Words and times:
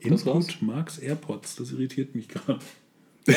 Input 0.00 0.62
Marks 0.62 0.98
AirPods, 0.98 1.56
das 1.56 1.72
irritiert 1.72 2.14
mich 2.14 2.28
gerade. 2.28 2.60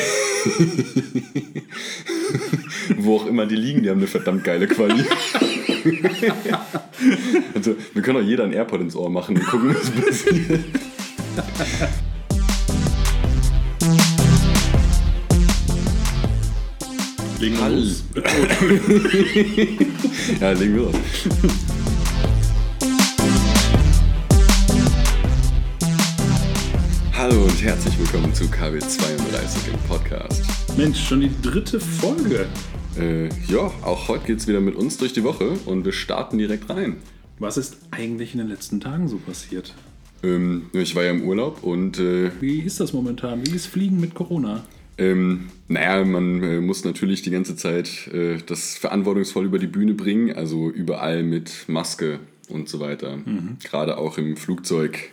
Wo 2.96 3.16
auch 3.16 3.26
immer 3.26 3.44
die 3.46 3.56
liegen, 3.56 3.82
die 3.82 3.90
haben 3.90 3.98
eine 3.98 4.06
verdammt 4.06 4.44
geile 4.44 4.66
Quali. 4.66 5.04
also, 7.54 7.76
wir 7.92 8.02
können 8.02 8.18
auch 8.18 8.26
jeder 8.26 8.44
ein 8.44 8.52
AirPod 8.52 8.80
ins 8.80 8.94
Ohr 8.96 9.10
machen 9.10 9.36
und 9.36 9.44
gucken, 9.46 9.74
was 9.74 9.90
passiert. 9.90 10.64
Legen 17.40 17.58
wir 17.58 17.68
los. 17.70 18.04
Ja, 20.40 20.52
legen 20.52 20.76
wir 20.76 20.82
los. 20.82 20.94
Hallo 27.32 27.44
und 27.44 27.62
herzlich 27.62 27.98
willkommen 27.98 28.34
zu 28.34 28.44
KB32 28.44 29.72
im 29.72 29.78
Podcast. 29.88 30.44
Mensch, 30.76 31.02
schon 31.02 31.22
die 31.22 31.30
dritte 31.40 31.80
Folge. 31.80 32.44
Äh, 32.98 33.28
ja, 33.50 33.72
auch 33.84 34.08
heute 34.08 34.26
geht's 34.26 34.46
wieder 34.46 34.60
mit 34.60 34.74
uns 34.74 34.98
durch 34.98 35.14
die 35.14 35.24
Woche 35.24 35.52
und 35.64 35.86
wir 35.86 35.92
starten 35.92 36.36
direkt 36.36 36.68
rein. 36.68 36.96
Was 37.38 37.56
ist 37.56 37.78
eigentlich 37.90 38.34
in 38.34 38.40
den 38.40 38.48
letzten 38.48 38.80
Tagen 38.80 39.08
so 39.08 39.16
passiert? 39.16 39.72
Ähm, 40.22 40.66
ich 40.74 40.94
war 40.94 41.04
ja 41.04 41.10
im 41.10 41.22
Urlaub 41.22 41.62
und 41.62 41.98
äh, 41.98 42.32
Wie 42.40 42.60
ist 42.60 42.80
das 42.80 42.92
momentan? 42.92 43.46
Wie 43.46 43.56
ist 43.56 43.64
Fliegen 43.64 43.98
mit 43.98 44.12
Corona? 44.12 44.66
Ähm, 44.98 45.48
naja, 45.68 46.04
man 46.04 46.42
äh, 46.42 46.60
muss 46.60 46.84
natürlich 46.84 47.22
die 47.22 47.30
ganze 47.30 47.56
Zeit 47.56 48.08
äh, 48.08 48.40
das 48.44 48.76
verantwortungsvoll 48.76 49.46
über 49.46 49.58
die 49.58 49.68
Bühne 49.68 49.94
bringen, 49.94 50.36
also 50.36 50.68
überall 50.68 51.22
mit 51.22 51.64
Maske 51.66 52.18
und 52.50 52.68
so 52.68 52.78
weiter. 52.78 53.20
Gerade 53.64 53.96
auch 53.96 54.18
im 54.18 54.36
Flugzeug. 54.36 55.12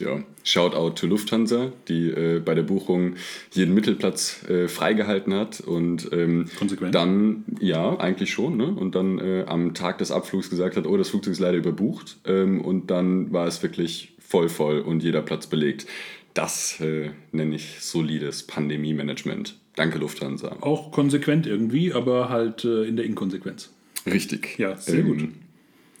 Ja, 0.00 0.22
Shoutout 0.42 0.96
to 0.96 1.06
Lufthansa, 1.06 1.72
die 1.88 2.10
äh, 2.10 2.40
bei 2.40 2.54
der 2.54 2.64
Buchung 2.64 3.14
jeden 3.52 3.74
Mittelplatz 3.74 4.44
äh, 4.48 4.66
freigehalten 4.66 5.32
hat 5.34 5.60
und 5.60 6.10
ähm, 6.12 6.46
Konsequent. 6.58 6.94
dann, 6.94 7.44
ja, 7.60 7.96
eigentlich 7.98 8.32
schon, 8.32 8.56
ne? 8.56 8.66
und 8.66 8.94
dann 8.96 9.18
äh, 9.18 9.44
am 9.46 9.72
Tag 9.74 9.98
des 9.98 10.10
Abflugs 10.10 10.50
gesagt 10.50 10.76
hat, 10.76 10.86
oh, 10.86 10.96
das 10.96 11.10
Flugzeug 11.10 11.32
ist 11.32 11.38
leider 11.40 11.58
überbucht 11.58 12.16
ähm, 12.24 12.60
und 12.60 12.90
dann 12.90 13.32
war 13.32 13.46
es 13.46 13.62
wirklich 13.62 14.14
voll 14.18 14.48
voll 14.48 14.80
und 14.80 15.02
jeder 15.02 15.22
Platz 15.22 15.46
belegt. 15.46 15.86
Das 16.34 16.80
äh, 16.80 17.10
nenne 17.30 17.54
ich 17.54 17.76
solides 17.80 18.42
Pandemie-Management. 18.42 19.56
Danke 19.76 19.98
Lufthansa. 19.98 20.56
Auch 20.60 20.90
konsequent 20.90 21.46
irgendwie, 21.46 21.92
aber 21.92 22.28
halt 22.28 22.64
äh, 22.64 22.84
in 22.84 22.96
der 22.96 23.04
Inkonsequenz. 23.04 23.70
Richtig. 24.06 24.58
Ja, 24.58 24.76
sehr 24.76 25.02
gut. 25.02 25.28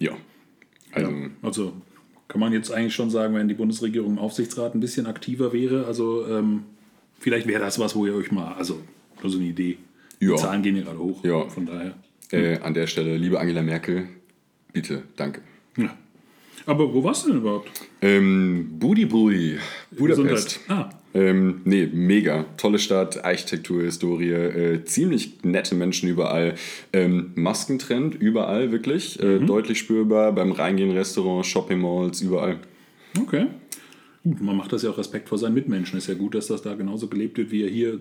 Ja. 0.00 0.16
Also, 0.92 1.10
Ja, 1.10 1.30
also 1.42 1.72
kann 2.28 2.40
man 2.40 2.52
jetzt 2.52 2.70
eigentlich 2.72 2.94
schon 2.94 3.10
sagen, 3.10 3.34
wenn 3.34 3.48
die 3.48 3.54
Bundesregierung 3.54 4.12
im 4.12 4.18
Aufsichtsrat 4.18 4.74
ein 4.74 4.80
bisschen 4.80 5.06
aktiver 5.06 5.52
wäre, 5.52 5.86
also 5.86 6.26
ähm, 6.28 6.64
vielleicht 7.18 7.46
wäre 7.46 7.60
das 7.60 7.78
was, 7.78 7.94
wo 7.94 8.06
ihr 8.06 8.14
euch 8.14 8.30
mal, 8.32 8.54
also 8.54 8.80
nur 9.22 9.30
so 9.30 9.38
eine 9.38 9.46
Idee. 9.48 9.78
Ja. 10.20 10.30
Die 10.34 10.36
Zahlen 10.36 10.62
gehen 10.62 10.76
ja 10.76 10.82
gerade 10.82 10.98
hoch, 10.98 11.22
Ja. 11.24 11.48
von 11.48 11.66
daher. 11.66 11.94
äh, 12.30 12.58
an 12.60 12.74
der 12.74 12.86
Stelle, 12.86 13.16
liebe 13.16 13.38
Angela 13.38 13.62
Merkel, 13.62 14.08
bitte, 14.72 15.02
danke. 15.16 15.40
Ja. 15.76 15.96
Aber 16.66 16.92
wo 16.94 17.04
warst 17.04 17.24
du 17.26 17.30
denn 17.30 17.38
überhaupt? 17.40 17.68
Ähm, 18.00 18.76
Budi 18.78 19.04
Budapest. 19.04 20.60
Ah, 20.68 20.88
Ähm, 21.14 21.60
nee, 21.64 21.88
mega. 21.92 22.44
Tolle 22.56 22.80
Stadt, 22.80 23.24
Architektur, 23.24 23.82
Historie, 23.82 24.32
äh, 24.32 24.84
ziemlich 24.84 25.44
nette 25.44 25.76
Menschen 25.76 26.08
überall. 26.08 26.56
Ähm, 26.92 27.30
Maskentrend 27.36 28.16
überall, 28.16 28.72
wirklich. 28.72 29.22
Äh, 29.22 29.38
deutlich 29.38 29.78
spürbar 29.78 30.32
beim 30.32 30.50
Reingehen, 30.50 30.90
Restaurants, 30.90 31.48
Shopping 31.48 31.80
Malls, 31.80 32.20
überall. 32.20 32.58
okay. 33.20 33.46
Gut, 34.24 34.40
man 34.40 34.56
macht 34.56 34.72
das 34.72 34.82
ja 34.82 34.88
auch 34.88 34.96
Respekt 34.96 35.28
vor 35.28 35.36
seinen 35.36 35.52
Mitmenschen. 35.52 35.98
Ist 35.98 36.06
ja 36.06 36.14
gut, 36.14 36.34
dass 36.34 36.46
das 36.46 36.62
da 36.62 36.74
genauso 36.74 37.08
gelebt 37.08 37.36
wird, 37.36 37.50
wie 37.50 37.62
er 37.62 37.68
hier, 37.68 38.00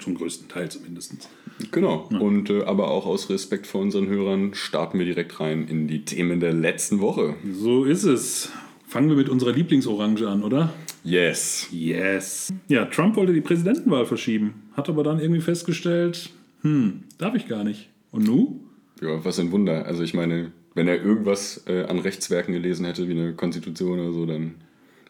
zum 0.00 0.16
größten 0.16 0.48
Teil 0.48 0.68
zumindest. 0.68 1.28
Genau. 1.70 2.08
Und 2.18 2.50
äh, 2.50 2.64
aber 2.64 2.90
auch 2.90 3.06
aus 3.06 3.30
Respekt 3.30 3.68
vor 3.68 3.80
unseren 3.80 4.08
Hörern 4.08 4.54
starten 4.54 4.98
wir 4.98 5.06
direkt 5.06 5.38
rein 5.38 5.68
in 5.68 5.86
die 5.86 6.04
Themen 6.04 6.40
der 6.40 6.52
letzten 6.52 7.00
Woche. 7.00 7.36
So 7.52 7.84
ist 7.84 8.02
es. 8.02 8.50
Fangen 8.92 9.08
wir 9.08 9.16
mit 9.16 9.30
unserer 9.30 9.52
Lieblingsorange 9.52 10.28
an, 10.28 10.42
oder? 10.42 10.70
Yes. 11.02 11.66
Yes. 11.72 12.52
Ja, 12.68 12.84
Trump 12.84 13.16
wollte 13.16 13.32
die 13.32 13.40
Präsidentenwahl 13.40 14.04
verschieben, 14.04 14.64
hat 14.74 14.90
aber 14.90 15.02
dann 15.02 15.18
irgendwie 15.18 15.40
festgestellt, 15.40 16.28
hm, 16.60 17.04
darf 17.16 17.34
ich 17.34 17.48
gar 17.48 17.64
nicht. 17.64 17.88
Und 18.10 18.26
nu? 18.26 18.60
Ja, 19.00 19.24
was 19.24 19.38
ein 19.38 19.50
Wunder. 19.50 19.86
Also 19.86 20.02
ich 20.02 20.12
meine, 20.12 20.52
wenn 20.74 20.88
er 20.88 21.02
irgendwas 21.02 21.64
äh, 21.68 21.84
an 21.84 22.00
Rechtswerken 22.00 22.52
gelesen 22.52 22.84
hätte, 22.84 23.08
wie 23.08 23.12
eine 23.12 23.32
Konstitution 23.32 23.98
oder 23.98 24.12
so, 24.12 24.26
dann 24.26 24.56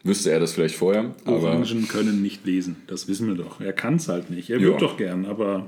wüsste 0.05 0.31
er 0.31 0.39
das 0.39 0.53
vielleicht 0.53 0.75
vorher. 0.75 1.13
Aber 1.25 1.51
Orangen 1.51 1.89
können 1.89 2.21
nicht 2.21 2.45
lesen, 2.45 2.77
das 2.87 3.09
wissen 3.09 3.27
wir 3.27 3.35
doch. 3.35 3.59
Er 3.59 3.73
kann 3.73 3.95
es 3.95 4.07
halt 4.07 4.29
nicht. 4.29 4.49
Er 4.49 4.61
wird 4.61 4.81
doch 4.81 4.95
gern, 4.95 5.25
aber 5.25 5.67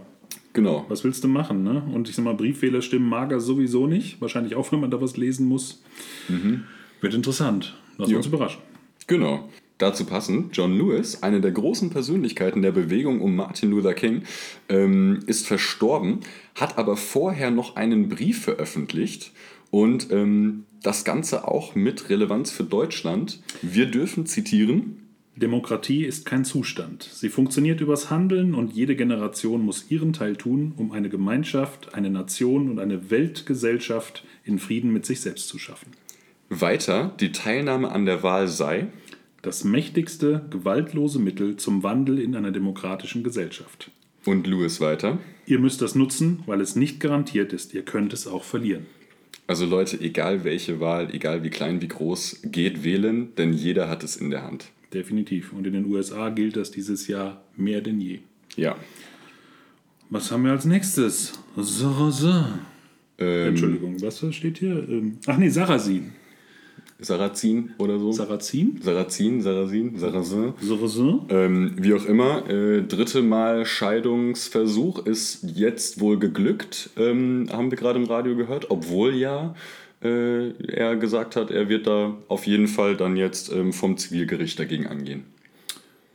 genau. 0.53 0.85
was 0.87 1.03
willst 1.03 1.21
du 1.25 1.27
machen, 1.27 1.63
ne? 1.63 1.83
Und 1.93 2.07
ich 2.07 2.15
sag 2.15 2.23
mal, 2.23 2.33
Brieffehler 2.33 2.81
stimmen 2.81 3.09
mag 3.09 3.33
er 3.33 3.41
sowieso 3.41 3.87
nicht. 3.87 4.21
Wahrscheinlich 4.21 4.55
auch, 4.55 4.71
wenn 4.71 4.79
man 4.79 4.89
da 4.89 5.01
was 5.01 5.17
lesen 5.17 5.47
muss. 5.47 5.83
Wird 7.01 7.13
interessant. 7.13 7.75
Lass 7.97 8.09
Ja. 8.09 8.17
uns 8.17 8.25
überraschen. 8.27 8.61
Genau. 9.07 9.49
Dazu 9.77 10.05
passend, 10.05 10.55
John 10.55 10.77
Lewis, 10.77 11.21
eine 11.21 11.41
der 11.41 11.51
großen 11.51 11.89
Persönlichkeiten 11.89 12.61
der 12.61 12.71
Bewegung 12.71 13.19
um 13.19 13.35
Martin 13.35 13.71
Luther 13.71 13.93
King, 13.93 14.23
ähm, 14.69 15.19
ist 15.27 15.45
verstorben, 15.47 16.21
hat 16.55 16.77
aber 16.77 16.95
vorher 16.95 17.51
noch 17.51 17.75
einen 17.75 18.07
Brief 18.07 18.41
veröffentlicht 18.41 19.33
und 19.71 20.11
ähm, 20.11 20.63
das 20.81 21.03
Ganze 21.03 21.45
auch 21.47 21.75
mit 21.75 22.09
Relevanz 22.09 22.51
für 22.51 22.63
Deutschland. 22.63 23.41
Wir 23.61 23.87
dürfen 23.87 24.25
zitieren, 24.25 25.01
Demokratie 25.35 26.05
ist 26.05 26.25
kein 26.25 26.45
Zustand. 26.45 27.03
Sie 27.03 27.27
funktioniert 27.27 27.81
übers 27.81 28.09
Handeln 28.09 28.55
und 28.55 28.71
jede 28.71 28.95
Generation 28.95 29.65
muss 29.65 29.91
ihren 29.91 30.13
Teil 30.13 30.37
tun, 30.37 30.73
um 30.77 30.93
eine 30.93 31.09
Gemeinschaft, 31.09 31.93
eine 31.93 32.09
Nation 32.09 32.69
und 32.69 32.79
eine 32.79 33.09
Weltgesellschaft 33.09 34.23
in 34.45 34.59
Frieden 34.59 34.93
mit 34.93 35.05
sich 35.05 35.19
selbst 35.19 35.49
zu 35.49 35.59
schaffen. 35.59 35.91
Weiter, 36.61 37.13
die 37.19 37.31
Teilnahme 37.31 37.91
an 37.91 38.05
der 38.05 38.23
Wahl 38.23 38.47
sei, 38.47 38.87
Das 39.41 39.63
mächtigste, 39.63 40.45
gewaltlose 40.49 41.19
Mittel 41.19 41.55
zum 41.57 41.83
Wandel 41.83 42.19
in 42.19 42.35
einer 42.35 42.51
demokratischen 42.51 43.23
Gesellschaft. 43.23 43.91
und 44.25 44.47
Lewis 44.47 44.81
weiter. 44.81 45.19
Ihr 45.45 45.59
müsst 45.59 45.81
das 45.83 45.93
nutzen, 45.93 46.39
weil 46.47 46.59
es 46.61 46.75
nicht 46.75 46.99
garantiert 46.99 47.53
ist. 47.53 47.75
Ihr 47.75 47.83
könnt 47.83 48.11
es 48.13 48.25
auch 48.25 48.43
verlieren. 48.43 48.87
Also 49.45 49.67
Leute, 49.67 50.01
egal 50.01 50.43
welche 50.43 50.79
Wahl, 50.79 51.13
egal 51.13 51.43
wie 51.43 51.51
klein, 51.51 51.79
wie 51.81 51.87
groß, 51.87 52.41
geht 52.45 52.83
wählen, 52.83 53.35
denn 53.35 53.53
jeder 53.53 53.87
hat 53.87 54.03
es 54.03 54.15
in 54.15 54.31
der 54.31 54.41
Hand. 54.41 54.71
Definitiv. 54.91 55.53
Und 55.53 55.67
in 55.67 55.73
den 55.73 55.85
USA 55.85 56.29
gilt 56.29 56.55
das 56.57 56.71
dieses 56.71 57.07
Jahr 57.07 57.43
mehr 57.55 57.81
denn 57.81 58.01
je. 58.01 58.19
Ja. 58.55 58.75
Was 60.09 60.31
haben 60.31 60.43
wir 60.45 60.51
als 60.53 60.65
nächstes? 60.65 61.33
Sarrazin. 61.55 62.45
Ähm, 63.19 63.49
Entschuldigung, 63.49 64.01
was 64.01 64.23
steht 64.35 64.57
hier? 64.57 64.87
Ähm, 64.89 65.19
Ach 65.27 65.37
nee, 65.37 65.49
Sarrazin. 65.49 66.13
Sarrazin 66.99 67.71
oder 67.77 67.99
so. 67.99 68.11
Sarrazin? 68.11 68.79
Sarrazin, 68.81 69.41
Sarrazin, 69.41 69.97
Sarrazin. 69.97 70.53
Sarrazin? 70.61 71.21
Ähm, 71.29 71.73
wie 71.77 71.93
auch 71.93 72.05
immer, 72.05 72.49
äh, 72.49 72.83
dritte 72.83 73.21
Mal 73.21 73.65
Scheidungsversuch 73.65 75.05
ist 75.05 75.43
jetzt 75.43 75.99
wohl 75.99 76.17
geglückt, 76.17 76.91
ähm, 76.97 77.47
haben 77.51 77.69
wir 77.69 77.77
gerade 77.77 77.99
im 77.99 78.05
Radio 78.05 78.35
gehört, 78.35 78.71
obwohl 78.71 79.13
ja 79.13 79.55
äh, 80.01 80.51
er 80.67 80.95
gesagt 80.95 81.35
hat, 81.35 81.51
er 81.51 81.67
wird 81.67 81.87
da 81.87 82.15
auf 82.29 82.47
jeden 82.47 82.67
Fall 82.67 82.95
dann 82.95 83.17
jetzt 83.17 83.51
ähm, 83.51 83.73
vom 83.73 83.97
Zivilgericht 83.97 84.57
dagegen 84.57 84.87
angehen. 84.87 85.25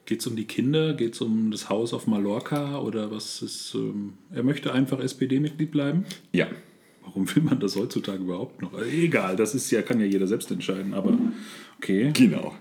Geht 0.07 0.21
es 0.21 0.27
um 0.27 0.35
die 0.35 0.45
Kinder? 0.45 0.95
Geht 0.95 1.15
es 1.15 1.21
um 1.21 1.51
das 1.51 1.69
Haus 1.69 1.93
auf 1.95 2.07
Mallorca? 2.07 2.81
Oder 2.81 3.13
was 3.13 3.43
ist. 3.43 3.75
Ähm, 3.75 4.15
er 4.35 4.43
möchte 4.43 4.73
einfach 4.73 4.99
SPD-Mitglied 4.99 5.71
bleiben? 5.71 6.05
Ja, 6.33 6.49
Warum 7.11 7.35
will 7.35 7.43
man 7.43 7.59
das 7.59 7.75
heutzutage 7.75 8.23
überhaupt 8.23 8.63
noch? 8.63 8.73
Äh, 8.81 9.05
Egal, 9.05 9.35
das 9.35 9.55
ist 9.55 9.71
ja, 9.71 9.83
kann 9.83 9.99
ja 9.99 10.07
jeder 10.07 10.29
selbst 10.29 10.51
entscheiden, 10.51 10.95
aber 10.95 11.19
okay. 11.79 12.11
genau. 12.13 12.55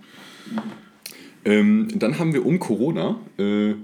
Ähm, 1.46 1.88
dann 1.96 2.18
haben 2.18 2.34
wir 2.34 2.46
um 2.46 2.58
Corona 2.58 3.20
äh, 3.38 3.76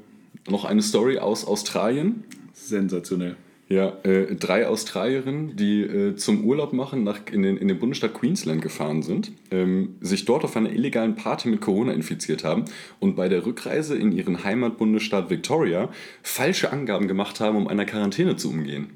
noch 0.50 0.66
eine 0.66 0.82
Story 0.82 1.20
aus 1.20 1.46
Australien. 1.46 2.24
Sensationell. 2.54 3.36
Ja, 3.68 3.98
äh, 4.04 4.36
drei 4.36 4.68
Australierinnen, 4.68 5.56
die 5.56 5.82
äh, 5.82 6.16
zum 6.16 6.46
Urlaub 6.46 6.74
machen, 6.74 7.04
nach, 7.04 7.20
in, 7.32 7.42
den, 7.42 7.58
in 7.58 7.68
den 7.68 7.80
Bundesstaat 7.80 8.14
Queensland 8.14 8.62
gefahren 8.62 9.02
sind, 9.02 9.32
ähm, 9.50 9.96
sich 10.02 10.26
dort 10.26 10.44
auf 10.44 10.56
einer 10.56 10.72
illegalen 10.72 11.16
Party 11.16 11.50
mit 11.50 11.62
Corona 11.62 11.92
infiziert 11.94 12.44
haben 12.44 12.66
und 13.00 13.16
bei 13.16 13.28
der 13.28 13.46
Rückreise 13.46 13.96
in 13.96 14.12
ihren 14.12 14.44
Heimatbundesstaat 14.44 15.32
Victoria 15.32 15.90
falsche 16.22 16.72
Angaben 16.72 17.08
gemacht 17.08 17.40
haben, 17.40 17.58
um 17.58 17.68
einer 17.68 17.86
Quarantäne 17.86 18.36
zu 18.36 18.50
umgehen. 18.50 18.90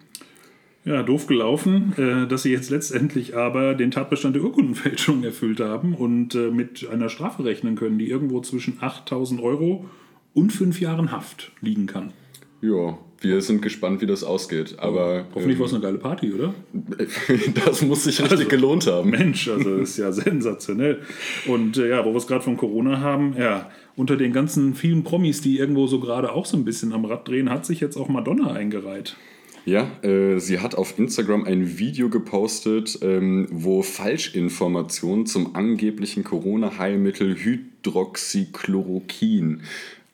Ja, 0.86 1.04
doof 1.04 1.28
gelaufen, 1.28 1.94
äh, 1.98 2.28
dass 2.28 2.44
sie 2.44 2.52
jetzt 2.52 2.70
letztendlich 2.70 3.36
aber 3.36 3.76
den 3.76 3.92
Tatbestand 3.92 4.36
der 4.36 4.44
Urkundenfälschung 4.44 5.24
erfüllt 5.26 5.60
haben 5.60 5.94
und 5.94 6.36
äh, 6.36 6.52
mit 6.52 6.88
einer 6.90 7.10
Strafe 7.10 7.44
rechnen 7.44 7.76
können, 7.76 8.00
die 8.00 8.10
irgendwo 8.10 8.40
zwischen 8.42 8.78
8000 8.80 9.42
Euro 9.42 9.86
und 10.34 10.52
fünf 10.52 10.80
Jahren 10.80 11.12
Haft 11.12 11.52
liegen 11.62 11.86
kann. 11.86 12.14
Ja, 12.62 12.98
wir 13.22 13.42
sind 13.42 13.62
gespannt, 13.62 14.02
wie 14.02 14.06
das 14.06 14.24
ausgeht. 14.24 14.76
Aber 14.80 15.26
Hoffentlich 15.34 15.60
war 15.60 15.66
es 15.66 15.74
eine 15.74 15.82
geile 15.82 15.98
Party, 15.98 16.34
oder? 16.34 16.54
das 17.66 17.82
muss 17.82 18.06
sich 18.06 18.22
richtig 18.22 18.50
gelohnt 18.50 18.88
haben. 18.88 19.10
Mensch, 19.10 19.50
also 19.50 19.76
ist 19.76 19.98
ja 19.98 20.12
sensationell. 20.12 21.02
Und 21.48 21.78
äh, 21.78 21.90
ja, 21.90 22.06
wo 22.06 22.12
wir 22.12 22.18
es 22.18 22.28
gerade 22.28 22.44
von 22.44 22.58
Corona 22.58 23.00
haben, 23.02 23.36
ja, 23.38 23.70
unter 23.96 24.16
den 24.16 24.32
ganzen 24.32 24.76
vielen 24.76 25.04
Promis, 25.04 25.42
die 25.42 25.58
irgendwo 25.58 25.88
so 25.88 26.00
gerade 26.00 26.32
auch 26.32 26.46
so 26.46 26.56
ein 26.56 26.64
bisschen 26.66 26.94
am 26.94 27.06
Rad 27.06 27.28
drehen, 27.28 27.50
hat 27.50 27.66
sich 27.66 27.82
jetzt 27.82 27.98
auch 27.98 28.08
Madonna 28.08 28.54
eingereiht. 28.54 29.18
Ja, 29.66 29.92
äh, 30.04 30.40
sie 30.40 30.60
hat 30.60 30.76
auf 30.76 30.98
Instagram 30.98 31.44
ein 31.44 31.78
Video 31.78 32.08
gepostet, 32.10 33.00
ähm, 33.02 33.48
wo 33.52 33.82
Falschinformationen 33.82 35.26
zum 35.26 35.56
angeblichen 35.56 36.24
Corona-Heilmittel 36.24 37.36
Hydroxychloroquin 37.36 39.62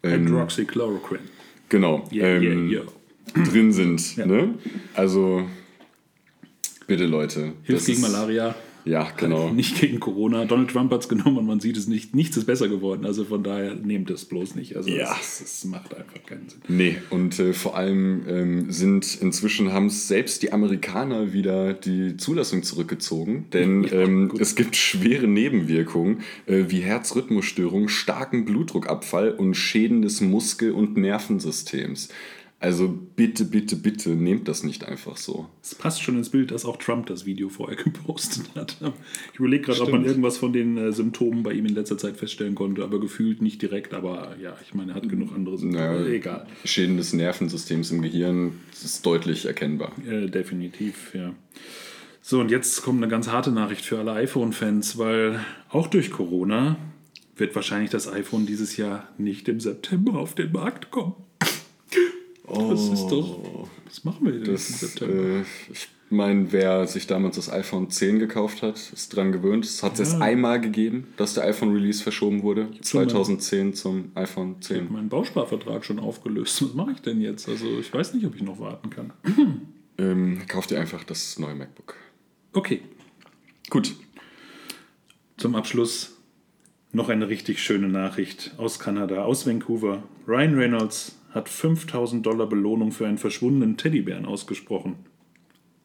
ähm, 0.03 0.27
Hydroxychloroquine. 0.27 1.19
genau 1.69 2.03
Yeah, 2.11 2.27
ähm, 2.27 2.69
yeah, 2.69 2.83
yeah. 2.83 3.45
drin 3.45 3.71
sind. 3.71 4.17
Ne? 4.17 4.55
Also 4.93 5.47
bitte 6.87 7.05
Leute. 7.05 7.53
Hilft 7.63 7.85
gegen 7.85 8.01
Malaria, 8.01 8.55
Ja, 8.85 9.09
genau. 9.17 9.49
nicht 9.53 9.79
gegen 9.81 9.99
Corona. 9.99 10.45
Donald 10.45 10.69
Trump 10.69 10.91
hat 10.91 11.01
es 11.01 11.09
genommen 11.09 11.37
und 11.39 11.45
man 11.45 11.59
sieht 11.59 11.75
es 11.77 11.87
nicht. 11.87 12.15
Nichts 12.15 12.37
ist 12.37 12.45
besser 12.45 12.67
geworden. 12.67 13.05
Also 13.05 13.25
von 13.25 13.43
daher 13.43 13.75
nehmt 13.75 14.09
es 14.09 14.25
bloß 14.25 14.55
nicht. 14.55 14.75
Also 14.77 14.89
Ja. 14.89 15.15
es, 15.19 15.41
es 15.41 15.65
macht 15.65 15.93
einfach 15.95 16.23
keinen 16.25 16.47
Sinn. 16.47 16.59
Nee, 16.67 16.97
und 17.09 17.39
äh, 17.39 17.53
vor 17.53 17.75
allem 17.75 18.23
ähm, 18.27 18.71
sind 18.71 19.19
inzwischen 19.21 19.73
haben 19.73 19.89
selbst 19.89 20.43
die 20.43 20.53
Amerikaner 20.53 21.33
wieder 21.33 21.73
die 21.73 22.15
Zulassung 22.17 22.63
zurückgezogen, 22.63 23.45
denn 23.51 23.87
ähm, 23.91 24.31
es 24.39 24.55
gibt 24.55 24.75
schwere 24.75 25.27
Nebenwirkungen 25.27 26.21
äh, 26.45 26.65
wie 26.67 26.79
Herzrhythmusstörungen, 26.81 27.89
starken 27.89 28.45
Blutdruckabfall 28.45 29.31
und 29.31 29.55
Schäden 29.55 30.01
des 30.03 30.21
Muskel- 30.21 30.71
und 30.71 30.95
Nervensystems. 30.97 32.09
Also 32.59 32.87
bitte, 32.87 33.45
bitte, 33.45 33.75
bitte 33.75 34.11
nehmt 34.11 34.47
das 34.47 34.63
nicht 34.63 34.85
einfach 34.85 35.17
so. 35.17 35.47
Es 35.61 35.75
passt 35.75 36.01
schon 36.01 36.17
ins 36.17 36.29
Bild, 36.29 36.51
dass 36.51 36.65
auch 36.65 36.77
Trump 36.77 37.05
das 37.07 37.25
Video 37.25 37.49
vorher 37.49 37.75
gepostet 37.83 38.45
hat. 38.55 38.77
Ich 39.33 39.39
überlege 39.39 39.65
gerade, 39.65 39.81
ob 39.81 39.91
man 39.91 40.05
irgendwas 40.05 40.37
von 40.37 40.53
den 40.53 40.77
äh, 40.77 40.91
Symptomen 40.93 41.43
bei 41.43 41.53
ihm 41.53 41.65
in 41.65 41.75
letzter 41.75 41.97
Zeit 41.97 42.17
feststellen 42.17 42.55
konnte, 42.55 42.83
aber 42.83 42.99
gefühlt 42.99 43.41
nicht 43.41 43.61
direkt. 43.61 43.93
Aber 43.93 44.35
ja, 44.41 44.57
ich 44.65 44.73
meine, 44.73 44.93
er 44.93 44.95
hat 44.95 45.09
genug 45.09 45.33
andere 45.33 45.57
Symptome. 45.57 45.85
Naja, 45.85 46.07
Egal. 46.07 46.47
Schäden 46.63 46.97
des 46.97 47.13
Nervensystems 47.13 47.91
im 47.91 48.01
Gehirn 48.01 48.53
das 48.71 48.83
ist 48.83 49.05
deutlich 49.05 49.45
erkennbar. 49.45 49.91
Äh, 50.07 50.27
definitiv, 50.27 51.13
ja. 51.13 51.33
So, 52.21 52.39
und 52.39 52.49
jetzt 52.49 52.81
kommt 52.81 53.03
eine 53.03 53.11
ganz 53.11 53.27
harte 53.27 53.51
Nachricht 53.51 53.85
für 53.85 53.99
alle 53.99 54.13
iPhone-Fans, 54.13 54.97
weil 54.97 55.45
auch 55.69 55.87
durch 55.87 56.09
Corona 56.09 56.77
wird 57.35 57.53
wahrscheinlich 57.53 57.91
das 57.91 58.11
iPhone 58.11 58.45
dieses 58.45 58.77
Jahr 58.77 59.09
nicht 59.17 59.47
im 59.49 59.59
September 59.59 60.17
auf 60.17 60.33
den 60.33 60.51
Markt 60.51 60.89
kommen. 60.89 61.13
Das 62.47 62.87
ist 62.89 63.07
doch. 63.07 63.67
Was 63.85 64.03
machen 64.03 64.25
wir 64.25 64.33
denn 64.33 64.43
Das, 64.45 64.69
im 64.69 64.75
September? 64.75 65.13
äh, 65.39 65.41
ich 65.71 65.87
meine, 66.09 66.51
wer 66.51 66.85
sich 66.87 67.07
damals 67.07 67.35
das 67.37 67.51
iPhone 67.51 67.89
10 67.89 68.19
gekauft 68.19 68.61
hat, 68.61 68.75
ist 68.93 69.15
dran 69.15 69.31
gewöhnt. 69.31 69.65
Es 69.65 69.81
hat 69.83 69.99
es 69.99 70.13
Ja. 70.13 70.19
einmal 70.19 70.61
gegeben, 70.61 71.07
dass 71.17 71.33
der 71.33 71.45
iPhone-Release 71.45 72.03
verschoben 72.03 72.43
wurde. 72.43 72.67
schon 72.83 73.01
mal- 73.01 73.09
2010 73.09 73.73
zum 73.73 74.11
iPhone 74.15 74.61
10. 74.61 74.91
meinen 74.91 75.09
Bausparvertrag 75.09 75.83
schon 75.85 75.97
aufgelöst. 75.99 76.61
Was 76.63 76.73
mache 76.73 76.91
ich 76.91 77.01
denn 77.01 77.21
jetzt? 77.21 77.49
Also 77.49 77.79
ich 77.79 77.91
weiß 77.93 78.13
nicht, 78.13 78.25
ob 78.25 78.35
ich 78.35 78.43
noch 78.43 78.59
warten 78.59 78.89
kann. 78.91 79.13
Ähm, 79.97 80.41
kauft 80.47 80.71
ihr 80.71 80.79
einfach 80.79 81.03
das 81.03 81.39
neue 81.39 81.55
MacBook. 81.55 81.95
Okay, 82.53 82.81
Gut. 83.69 83.95
zum 85.37 85.55
Abschluss 85.55 86.13
noch 86.91 87.09
eine 87.09 87.27
richtig 87.27 87.61
schöne 87.61 87.87
Nachricht 87.89 88.53
aus 88.57 88.79
Kanada, 88.79 89.23
aus 89.23 89.45
Vancouver. 89.47 90.03
Ryan 90.27 90.55
Reynolds 90.55 91.15
hat 91.35 91.49
5000 91.49 92.25
Dollar 92.25 92.47
Belohnung 92.47 92.93
für 92.93 93.05
einen 93.05 93.17
verschwundenen 93.17 93.77
Teddybären 93.77 94.25
ausgesprochen. 94.25 94.95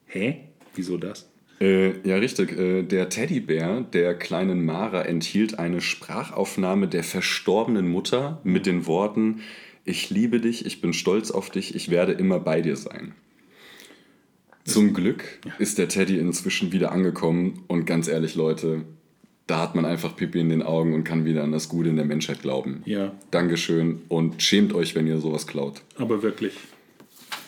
Hä? 0.06 0.44
Wieso 0.76 0.97
das? 0.97 1.29
Äh, 1.61 2.08
ja, 2.08 2.17
richtig. 2.17 2.56
Äh, 2.56 2.85
der 2.85 3.08
Teddybär 3.11 3.81
der 3.81 4.14
kleinen 4.14 4.64
Mara 4.64 5.02
enthielt 5.02 5.58
eine 5.58 5.81
Sprachaufnahme 5.81 6.88
der 6.88 7.02
verstorbenen 7.02 7.88
Mutter 7.91 8.41
mit 8.44 8.64
den 8.64 8.87
Worten: 8.87 9.41
Ich 9.85 10.08
liebe 10.08 10.41
dich, 10.41 10.64
ich 10.64 10.81
bin 10.81 10.93
stolz 10.93 11.32
auf 11.32 11.50
dich, 11.50 11.75
ich 11.75 11.91
werde 11.91 12.12
immer 12.12 12.38
bei 12.38 12.62
dir 12.62 12.76
sein. 12.76 13.14
Zum 14.64 14.94
Glück 14.94 15.25
ist 15.58 15.79
der 15.79 15.88
Teddy 15.88 16.19
inzwischen 16.19 16.70
wieder 16.70 16.93
angekommen 16.93 17.64
und 17.67 17.87
ganz 17.87 18.06
ehrlich, 18.06 18.37
Leute, 18.37 18.85
da 19.50 19.58
hat 19.58 19.75
man 19.75 19.85
einfach 19.85 20.14
Pipi 20.14 20.38
in 20.41 20.49
den 20.49 20.62
Augen 20.62 20.94
und 20.94 21.02
kann 21.02 21.25
wieder 21.25 21.43
an 21.43 21.50
das 21.50 21.69
Gute 21.69 21.88
in 21.88 21.97
der 21.97 22.05
Menschheit 22.05 22.41
glauben. 22.41 22.82
Ja, 22.85 23.12
Dankeschön 23.32 24.02
und 24.08 24.41
schämt 24.43 24.73
euch, 24.73 24.94
wenn 24.94 25.06
ihr 25.08 25.19
sowas 25.19 25.47
klaut. 25.47 25.82
aber 25.99 26.23
wirklich. 26.23 26.55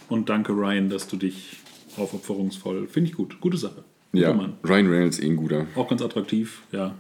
Und 0.08 0.28
danke, 0.28 0.52
Ryan, 0.52 0.90
dass 0.90 1.06
du 1.08 1.16
dich 1.16 1.58
aufopferungsvoll. 1.96 2.88
Finde 2.88 3.08
ich 3.10 3.16
gut. 3.16 3.40
Gute 3.40 3.56
Sache. 3.56 3.84
Guter 4.12 4.24
Ja, 4.24 4.34
Mann. 4.34 4.54
Ryan 4.64 4.86
Reynolds 4.88 5.20
eh 5.20 5.26
ein 5.26 5.36
guter. 5.36 5.66
Auch 5.74 5.88
ganz 5.88 6.02
attraktiv, 6.02 6.62
ja. 6.72 6.94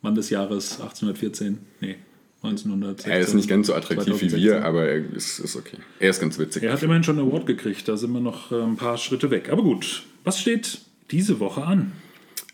Mann 0.00 0.14
des 0.14 0.30
Jahres 0.30 0.80
1814. 0.80 1.58
Nee, 1.80 1.96
1916. 2.42 3.12
Er 3.12 3.20
ist 3.20 3.34
nicht 3.34 3.48
ganz 3.48 3.66
so 3.66 3.74
attraktiv 3.74 4.14
wie 4.22 4.28
2016. 4.28 4.42
wir, 4.42 4.64
aber 4.64 4.86
er 4.86 5.12
ist, 5.14 5.40
ist 5.40 5.56
okay. 5.56 5.76
Er 5.98 6.10
ist 6.10 6.20
ganz 6.20 6.38
witzig. 6.38 6.62
Er 6.62 6.72
hat 6.72 6.82
immerhin 6.82 7.02
schon 7.02 7.18
einen 7.18 7.28
Award 7.28 7.46
gekriegt, 7.46 7.86
da 7.86 7.96
sind 7.96 8.12
wir 8.12 8.20
noch 8.20 8.50
äh, 8.52 8.62
ein 8.62 8.76
paar 8.76 8.96
Schritte 8.96 9.30
weg. 9.30 9.50
Aber 9.50 9.62
gut, 9.62 10.04
was 10.24 10.40
steht 10.40 10.78
diese 11.10 11.38
Woche 11.40 11.64
an? 11.64 11.92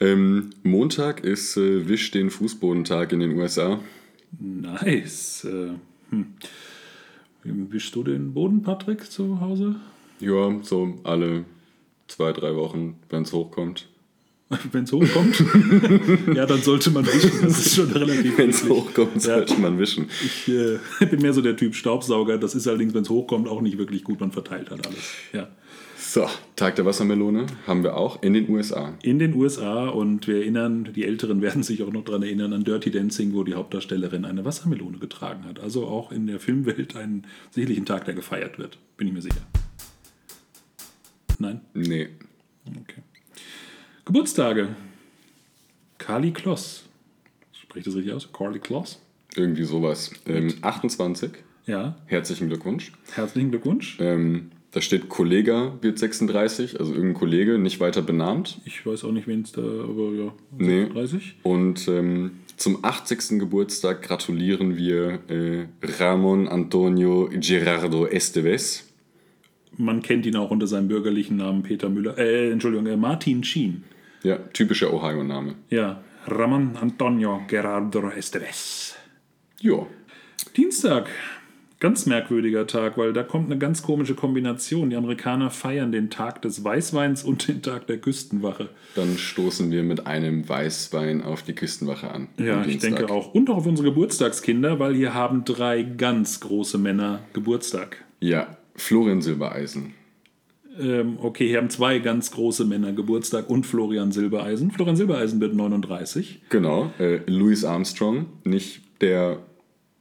Ähm, 0.00 0.50
Montag 0.62 1.24
ist 1.24 1.56
äh, 1.56 1.88
Wisch 1.88 2.10
den 2.10 2.30
Fußbodentag 2.30 3.12
in 3.12 3.20
den 3.20 3.36
USA. 3.38 3.80
Nice. 4.38 5.44
Äh, 5.44 5.70
hm. 6.10 6.26
Wischst 7.44 7.94
du 7.94 8.02
den 8.02 8.34
Boden, 8.34 8.62
Patrick, 8.62 9.10
zu 9.10 9.40
Hause? 9.40 9.76
Ja, 10.20 10.58
so 10.62 10.98
alle 11.04 11.44
zwei, 12.08 12.32
drei 12.32 12.54
Wochen, 12.56 12.96
wenn 13.08 13.22
es 13.22 13.32
hochkommt. 13.32 13.88
Wenn 14.70 14.84
es 14.84 14.92
hochkommt? 14.92 15.42
ja, 16.36 16.46
dann 16.46 16.62
sollte 16.62 16.92
man 16.92 17.04
wischen. 17.04 17.32
Das 17.42 17.66
ist 17.66 17.74
schon 17.74 17.90
relativ 17.90 18.38
Wenn 18.38 18.50
es 18.50 18.62
hochkommt, 18.68 19.20
sollte 19.20 19.60
man 19.60 19.76
wischen. 19.76 20.08
Ich 20.24 20.46
äh, 20.46 20.78
bin 21.10 21.20
mehr 21.20 21.32
so 21.32 21.42
der 21.42 21.56
Typ 21.56 21.74
Staubsauger. 21.74 22.38
Das 22.38 22.54
ist 22.54 22.68
allerdings, 22.68 22.94
wenn 22.94 23.02
es 23.02 23.10
hochkommt, 23.10 23.48
auch 23.48 23.60
nicht 23.60 23.76
wirklich 23.76 24.04
gut. 24.04 24.20
Man 24.20 24.30
verteilt 24.30 24.70
halt 24.70 24.86
alles. 24.86 25.14
Ja. 25.32 25.48
So, 26.16 26.26
Tag 26.56 26.76
der 26.76 26.86
Wassermelone 26.86 27.44
haben 27.66 27.82
wir 27.82 27.94
auch 27.94 28.22
in 28.22 28.32
den 28.32 28.48
USA. 28.48 28.94
In 29.02 29.18
den 29.18 29.34
USA 29.34 29.88
und 29.88 30.26
wir 30.26 30.36
erinnern, 30.36 30.90
die 30.96 31.04
Älteren 31.04 31.42
werden 31.42 31.62
sich 31.62 31.82
auch 31.82 31.92
noch 31.92 32.06
daran 32.06 32.22
erinnern, 32.22 32.54
an 32.54 32.64
Dirty 32.64 32.90
Dancing, 32.90 33.34
wo 33.34 33.44
die 33.44 33.52
Hauptdarstellerin 33.52 34.24
eine 34.24 34.42
Wassermelone 34.46 34.96
getragen 34.96 35.44
hat. 35.44 35.60
Also 35.60 35.86
auch 35.86 36.12
in 36.12 36.26
der 36.26 36.40
Filmwelt 36.40 36.96
ein 36.96 37.26
sicherlich 37.50 37.76
ein 37.76 37.84
Tag, 37.84 38.06
der 38.06 38.14
gefeiert 38.14 38.58
wird. 38.58 38.78
Bin 38.96 39.08
ich 39.08 39.12
mir 39.12 39.20
sicher. 39.20 39.42
Nein? 41.38 41.60
Nee. 41.74 42.08
Okay. 42.64 43.02
Geburtstage. 44.06 44.68
Kali 45.98 46.32
Kloss. 46.32 46.84
Spricht 47.52 47.88
das 47.88 47.94
richtig 47.94 48.14
aus? 48.14 48.32
Carly 48.32 48.60
Kloss? 48.60 49.02
Irgendwie 49.34 49.64
sowas. 49.64 50.12
Ähm, 50.24 50.54
28. 50.62 51.32
Ja. 51.66 51.98
Herzlichen 52.06 52.48
Glückwunsch. 52.48 52.92
Herzlichen 53.12 53.50
Glückwunsch. 53.50 53.98
Ähm, 54.00 54.52
da 54.76 54.82
steht 54.82 55.08
Kollege 55.08 55.72
wird 55.80 55.98
36, 55.98 56.78
also 56.78 56.92
irgendein 56.92 57.14
Kollege, 57.14 57.58
nicht 57.58 57.80
weiter 57.80 58.02
benannt. 58.02 58.60
Ich 58.66 58.84
weiß 58.84 59.04
auch 59.04 59.10
nicht, 59.10 59.26
wen 59.26 59.40
es 59.40 59.52
da, 59.52 59.62
aber 59.62 60.12
ja. 60.12 60.34
Nee. 60.58 60.84
30. 60.92 61.36
Und 61.42 61.88
ähm, 61.88 62.40
zum 62.58 62.84
80. 62.84 63.38
Geburtstag 63.38 64.02
gratulieren 64.02 64.76
wir 64.76 65.20
äh, 65.30 65.66
Ramon 65.82 66.46
Antonio 66.46 67.30
Gerardo 67.32 68.04
Esteves. 68.04 68.86
Man 69.78 70.02
kennt 70.02 70.26
ihn 70.26 70.36
auch 70.36 70.50
unter 70.50 70.66
seinem 70.66 70.88
bürgerlichen 70.88 71.38
Namen 71.38 71.62
Peter 71.62 71.88
Müller. 71.88 72.18
Äh, 72.18 72.50
Entschuldigung, 72.50 72.86
äh, 72.86 72.98
Martin 72.98 73.44
Schien. 73.44 73.82
Ja, 74.24 74.36
typischer 74.52 74.92
Ohio-Name. 74.92 75.54
Ja, 75.70 76.04
Ramon 76.26 76.76
Antonio 76.76 77.40
Gerardo 77.48 78.10
Esteves. 78.10 78.94
Ja. 79.58 79.86
Dienstag. 80.54 81.08
Ganz 81.78 82.06
merkwürdiger 82.06 82.66
Tag, 82.66 82.96
weil 82.96 83.12
da 83.12 83.22
kommt 83.22 83.50
eine 83.50 83.58
ganz 83.58 83.82
komische 83.82 84.14
Kombination. 84.14 84.88
Die 84.88 84.96
Amerikaner 84.96 85.50
feiern 85.50 85.92
den 85.92 86.08
Tag 86.08 86.40
des 86.40 86.64
Weißweins 86.64 87.22
und 87.22 87.46
den 87.48 87.60
Tag 87.60 87.86
der 87.86 87.98
Küstenwache. 87.98 88.70
Dann 88.94 89.18
stoßen 89.18 89.70
wir 89.70 89.82
mit 89.82 90.06
einem 90.06 90.48
Weißwein 90.48 91.22
auf 91.22 91.42
die 91.42 91.52
Küstenwache 91.52 92.10
an. 92.10 92.28
Ja, 92.38 92.64
ich 92.64 92.78
denke 92.78 93.10
auch. 93.10 93.34
Und 93.34 93.50
auch 93.50 93.58
auf 93.58 93.66
unsere 93.66 93.90
Geburtstagskinder, 93.90 94.78
weil 94.78 94.94
hier 94.94 95.12
haben 95.12 95.44
drei 95.44 95.82
ganz 95.82 96.40
große 96.40 96.78
Männer 96.78 97.20
Geburtstag. 97.34 98.04
Ja, 98.20 98.56
Florian 98.74 99.20
Silbereisen. 99.20 99.92
Ähm, 100.80 101.18
okay, 101.20 101.48
hier 101.48 101.58
haben 101.58 101.70
zwei 101.70 101.98
ganz 101.98 102.30
große 102.30 102.64
Männer 102.64 102.92
Geburtstag 102.92 103.50
und 103.50 103.66
Florian 103.66 104.12
Silbereisen. 104.12 104.70
Florian 104.70 104.96
Silbereisen 104.96 105.40
wird 105.40 105.54
39. 105.54 106.42
Genau. 106.48 106.90
Äh, 106.98 107.20
Louis 107.26 107.64
Armstrong, 107.64 108.26
nicht 108.44 108.80
der 109.00 109.38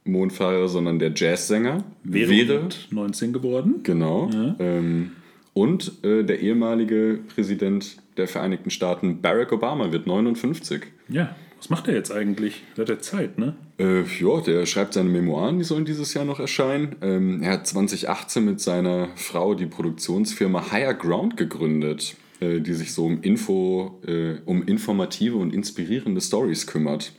Mondfahrer, 0.06 0.68
sondern 0.68 0.98
der 0.98 1.12
Jazzsänger. 1.14 1.84
Wäre, 2.04 2.30
Wäre 2.30 2.68
19 2.90 3.32
geworden. 3.32 3.80
Genau. 3.82 4.30
Ähm, 4.58 5.12
und 5.56 6.04
äh, 6.04 6.22
der 6.22 6.40
ehemalige 6.40 7.18
Präsident 7.34 7.96
der 8.18 8.28
Vereinigten 8.28 8.70
Staaten, 8.70 9.22
Barack 9.22 9.52
Obama, 9.52 9.90
wird 9.90 10.06
59. 10.06 10.82
Ja, 11.08 11.34
Was 11.58 11.70
macht 11.70 11.88
er 11.88 11.94
jetzt 11.94 12.12
eigentlich? 12.12 12.62
Der 12.76 12.82
hat 12.82 12.88
ja 12.90 12.98
Zeit, 12.98 13.38
ne? 13.38 13.54
Äh, 13.78 14.02
ja, 14.02 14.40
der 14.42 14.66
schreibt 14.66 14.94
seine 14.94 15.08
Memoiren, 15.08 15.58
die 15.58 15.64
sollen 15.64 15.86
dieses 15.86 16.12
Jahr 16.12 16.26
noch 16.26 16.40
erscheinen. 16.40 16.96
Ähm, 17.00 17.42
er 17.42 17.52
hat 17.52 17.66
2018 17.66 18.44
mit 18.44 18.60
seiner 18.60 19.08
Frau 19.16 19.54
die 19.54 19.64
Produktionsfirma 19.64 20.70
Higher 20.72 20.92
Ground 20.92 21.38
gegründet, 21.38 22.16
äh, 22.40 22.60
die 22.60 22.74
sich 22.74 22.92
so 22.92 23.06
um 23.06 23.22
Info, 23.22 23.98
äh, 24.06 24.34
um 24.44 24.62
informative 24.62 25.36
und 25.36 25.54
inspirierende 25.54 26.20
Stories 26.20 26.66
kümmert. 26.66 27.12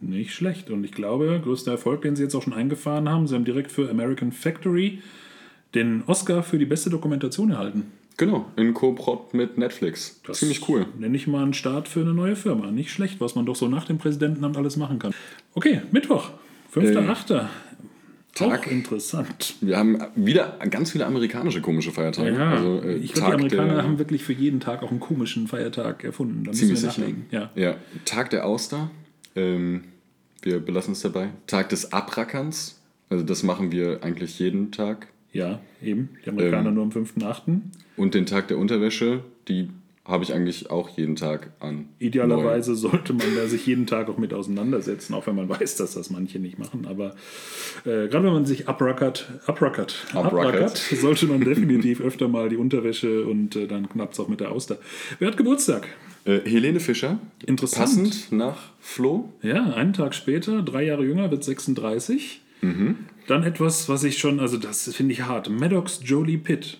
Nicht 0.00 0.32
schlecht. 0.32 0.70
Und 0.70 0.84
ich 0.84 0.92
glaube, 0.92 1.40
größter 1.42 1.72
Erfolg, 1.72 2.02
den 2.02 2.14
sie 2.16 2.22
jetzt 2.22 2.34
auch 2.34 2.42
schon 2.42 2.52
eingefahren 2.52 3.08
haben, 3.08 3.26
sie 3.26 3.34
haben 3.34 3.44
direkt 3.44 3.72
für 3.72 3.90
American 3.90 4.32
Factory 4.32 5.02
den 5.74 6.02
Oscar 6.06 6.42
für 6.42 6.58
die 6.58 6.66
beste 6.66 6.88
Dokumentation 6.90 7.50
erhalten. 7.50 7.84
Genau, 8.16 8.46
in 8.56 8.74
Co-Prod 8.74 9.32
mit 9.34 9.58
Netflix. 9.58 10.20
Das 10.26 10.38
Ziemlich 10.40 10.68
cool. 10.68 10.86
Nenne 10.98 11.16
ich 11.16 11.26
mal 11.28 11.42
einen 11.42 11.54
Start 11.54 11.86
für 11.86 12.00
eine 12.00 12.14
neue 12.14 12.34
Firma. 12.34 12.70
Nicht 12.70 12.90
schlecht, 12.90 13.20
was 13.20 13.34
man 13.36 13.46
doch 13.46 13.54
so 13.54 13.68
nach 13.68 13.84
dem 13.84 13.98
Präsidentenamt 13.98 14.56
alles 14.56 14.76
machen 14.76 14.98
kann. 14.98 15.14
Okay, 15.54 15.82
Mittwoch, 15.92 16.30
5.8. 16.74 17.46
Tag. 18.34 18.60
Auch 18.60 18.70
interessant. 18.70 19.56
Wir 19.60 19.76
haben 19.76 19.98
wieder 20.14 20.58
ganz 20.70 20.92
viele 20.92 21.06
amerikanische 21.06 21.60
komische 21.60 21.90
Feiertage. 21.90 22.34
Ja, 22.36 22.50
Also, 22.50 22.80
äh, 22.82 22.94
ich 22.96 23.12
glaube, 23.12 23.36
die 23.36 23.48
Tag 23.48 23.58
Amerikaner 23.60 23.82
haben 23.82 23.98
wirklich 23.98 24.22
für 24.22 24.32
jeden 24.32 24.60
Tag 24.60 24.82
auch 24.82 24.90
einen 24.90 25.00
komischen 25.00 25.48
Feiertag 25.48 26.04
erfunden. 26.04 26.44
Da 26.44 26.52
Ziemlich 26.52 26.78
sicher. 26.78 27.00
nachlegen. 27.00 27.26
Ja. 27.30 27.50
Ja, 27.56 27.76
Tag 28.04 28.30
der 28.30 28.46
Auster. 28.46 28.90
Ähm, 29.38 29.84
wir 30.42 30.60
belassen 30.60 30.92
es 30.92 31.00
dabei. 31.00 31.30
Tag 31.46 31.68
des 31.68 31.92
Abrackerns. 31.92 32.80
Also 33.10 33.24
das 33.24 33.42
machen 33.42 33.72
wir 33.72 34.02
eigentlich 34.02 34.38
jeden 34.38 34.70
Tag. 34.70 35.08
ja, 35.32 35.60
eben. 35.82 36.10
Die 36.24 36.30
Amerikaner 36.30 36.68
Ähm, 36.68 36.74
nur 36.74 36.84
am 36.84 36.90
5.8. 36.90 37.60
Und 37.96 38.14
den 38.14 38.26
Tag 38.26 38.48
der 38.48 38.58
Unterwäsche, 38.58 39.24
die 39.48 39.70
habe 40.04 40.24
ich 40.24 40.32
eigentlich 40.32 40.70
auch 40.70 40.88
jeden 40.88 41.16
Tag 41.16 41.50
an. 41.60 41.90
Idealerweise 41.98 42.74
sollte 42.74 43.12
man 43.12 43.26
da 43.36 43.46
sich 43.46 43.66
jeden 43.66 43.86
Tag 43.86 44.08
auch 44.08 44.16
mit 44.16 44.32
auseinandersetzen, 44.32 45.12
auch 45.12 45.26
wenn 45.26 45.36
man 45.36 45.48
weiß, 45.60 45.76
dass 45.76 45.94
das 45.94 46.10
manche 46.10 46.38
nicht 46.38 46.58
machen. 46.58 46.86
Aber 46.86 47.14
äh, 47.84 48.08
gerade 48.08 48.24
wenn 48.24 48.32
man 48.32 48.46
sich 48.46 48.68
uprackert, 48.68 49.30
Uprackert. 49.46 50.06
uprackert, 50.14 50.78
sollte 50.78 51.26
man 51.26 51.40
definitiv 51.40 52.00
öfter 52.04 52.28
mal 52.28 52.48
die 52.48 52.56
Unterwäsche 52.56 53.26
und 53.26 53.54
äh, 53.56 53.66
dann 53.66 53.88
knappt 53.88 54.14
es 54.14 54.20
auch 54.20 54.28
mit 54.28 54.40
der 54.40 54.50
Auster. 54.50 54.78
Wer 55.18 55.28
hat 55.28 55.36
Geburtstag? 55.36 55.86
Äh, 56.24 56.40
Helene 56.44 56.80
Fischer. 56.80 57.18
Interessant. 57.46 57.86
Passend 57.86 58.32
nach 58.32 58.72
Flo. 58.80 59.32
Ja, 59.42 59.74
einen 59.74 59.92
Tag 59.92 60.14
später, 60.14 60.62
drei 60.62 60.84
Jahre 60.84 61.04
jünger, 61.04 61.30
wird 61.30 61.44
36. 61.44 62.40
Dann 63.26 63.42
etwas, 63.44 63.88
was 63.88 64.04
ich 64.04 64.18
schon, 64.18 64.40
also 64.40 64.56
das 64.56 64.92
finde 64.94 65.12
ich 65.12 65.22
hart. 65.22 65.48
Maddox 65.48 66.00
Jolie 66.04 66.38
Pitt. 66.38 66.78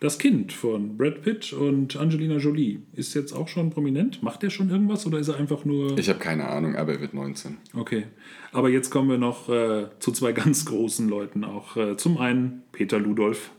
Das 0.00 0.18
Kind 0.18 0.52
von 0.52 0.96
Brad 0.96 1.22
Pitt 1.22 1.52
und 1.52 1.96
Angelina 1.96 2.36
Jolie. 2.36 2.80
Ist 2.92 3.14
jetzt 3.14 3.32
auch 3.32 3.46
schon 3.46 3.70
prominent? 3.70 4.20
Macht 4.20 4.42
er 4.42 4.50
schon 4.50 4.68
irgendwas 4.68 5.06
oder 5.06 5.20
ist 5.20 5.28
er 5.28 5.36
einfach 5.36 5.64
nur. 5.64 5.96
Ich 5.96 6.08
habe 6.08 6.18
keine 6.18 6.48
Ahnung, 6.48 6.74
aber 6.74 6.94
er 6.94 7.00
wird 7.00 7.14
19. 7.14 7.56
Okay. 7.74 8.06
Aber 8.50 8.68
jetzt 8.68 8.90
kommen 8.90 9.08
wir 9.08 9.18
noch 9.18 9.48
äh, 9.48 9.86
zu 10.00 10.10
zwei 10.10 10.32
ganz 10.32 10.64
großen 10.66 11.08
Leuten 11.08 11.44
auch. 11.44 11.76
Äh, 11.76 11.96
zum 11.96 12.18
einen 12.18 12.62
Peter 12.72 12.98
Ludolf. 12.98 13.52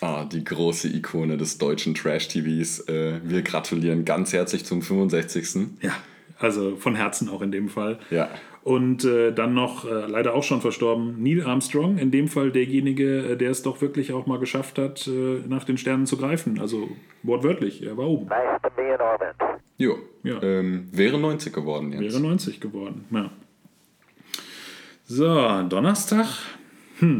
Ah, 0.00 0.24
die 0.24 0.42
große 0.42 0.88
Ikone 0.88 1.36
des 1.36 1.58
deutschen 1.58 1.94
Trash-TVs. 1.94 2.88
Äh, 2.88 3.20
wir 3.22 3.42
gratulieren 3.42 4.04
ganz 4.04 4.32
herzlich 4.32 4.64
zum 4.64 4.80
65. 4.80 5.82
Ja. 5.82 5.92
Also 6.38 6.76
von 6.76 6.94
Herzen 6.94 7.28
auch 7.28 7.42
in 7.42 7.52
dem 7.52 7.68
Fall. 7.68 7.98
Ja. 8.10 8.30
Und 8.62 9.04
äh, 9.04 9.32
dann 9.32 9.54
noch, 9.54 9.84
äh, 9.84 10.06
leider 10.06 10.34
auch 10.34 10.42
schon 10.42 10.60
verstorben, 10.60 11.22
Neil 11.22 11.42
Armstrong, 11.44 11.98
in 11.98 12.10
dem 12.10 12.28
Fall 12.28 12.50
derjenige, 12.50 13.32
äh, 13.32 13.36
der 13.36 13.50
es 13.50 13.62
doch 13.62 13.80
wirklich 13.80 14.12
auch 14.12 14.26
mal 14.26 14.38
geschafft 14.38 14.78
hat, 14.78 15.06
äh, 15.06 15.42
nach 15.48 15.64
den 15.64 15.78
Sternen 15.78 16.06
zu 16.06 16.16
greifen. 16.16 16.58
Also 16.60 16.88
wortwörtlich, 17.22 17.82
er 17.82 17.96
war 17.96 18.06
oben. 18.06 18.26
Nice 18.26 18.60
to 18.62 18.70
be 18.76 18.82
in 18.82 19.00
orbit. 19.00 19.60
Jo. 19.78 19.98
Ja. 20.22 20.42
Ähm, 20.42 20.88
wäre 20.92 21.18
90 21.18 21.52
geworden 21.52 21.92
jetzt. 21.92 22.00
Wäre 22.00 22.20
90 22.20 22.60
geworden, 22.60 23.06
ja. 23.10 23.30
So, 25.06 25.62
Donnerstag. 25.68 26.26
Hm. 26.98 27.18